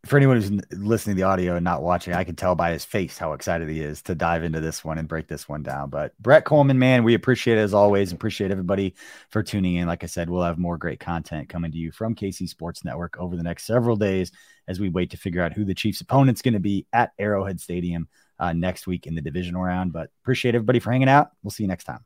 for 0.06 0.18
anyone 0.18 0.40
who's 0.40 0.52
listening 0.72 1.16
to 1.16 1.22
the 1.22 1.28
audio 1.28 1.56
and 1.56 1.64
not 1.64 1.82
watching, 1.82 2.14
I 2.14 2.24
can 2.24 2.36
tell 2.36 2.56
by 2.56 2.72
his 2.72 2.86
face 2.86 3.18
how 3.18 3.34
excited 3.34 3.68
he 3.70 3.82
is 3.82 4.02
to 4.04 4.16
dive 4.16 4.44
into 4.44 4.60
this 4.60 4.84
one 4.84 4.98
and 4.98 5.08
break 5.08 5.28
this 5.28 5.50
one 5.50 5.64
down. 5.64 5.90
But 5.90 6.18
Brett 6.20 6.46
Coleman, 6.46 6.78
man, 6.78 7.04
we 7.04 7.16
appreciate 7.16 7.58
it 7.58 7.62
as 7.62 7.74
always. 7.74 8.12
Appreciate 8.12 8.52
everybody 8.52 8.94
for 9.30 9.42
tuning 9.42 9.76
in. 9.76 9.88
Like 9.88 10.04
I 10.04 10.08
said, 10.08 10.30
we'll 10.30 10.44
have 10.44 10.60
more 10.60 10.78
great 10.78 11.00
content 11.00 11.50
coming 11.50 11.72
to 11.72 11.78
you 11.78 11.92
from 11.92 12.16
KC 12.16 12.48
Sports 12.48 12.86
Network 12.86 13.18
over 13.18 13.36
the 13.36 13.44
next 13.44 13.66
several 13.66 13.96
days 13.96 14.32
as 14.68 14.80
we 14.80 14.90
wait 14.90 15.10
to 15.12 15.18
figure 15.18 15.42
out 15.42 15.54
who 15.54 15.66
the 15.66 15.76
Chiefs' 15.76 16.02
opponent's 16.02 16.42
going 16.42 16.54
to 16.54 16.60
be 16.60 16.86
at 16.94 17.12
Arrowhead 17.18 17.60
Stadium 17.60 18.08
uh, 18.40 18.54
next 18.54 18.88
week 18.88 19.08
in 19.08 19.16
the 19.16 19.22
divisional 19.22 19.64
round. 19.64 19.92
But 19.92 20.12
appreciate 20.24 20.56
everybody 20.56 20.80
for 20.80 20.92
hanging 20.92 21.10
out. 21.10 21.32
We'll 21.44 21.52
see 21.52 21.64
you 21.64 21.70
next 21.70 21.86
time. 21.86 22.06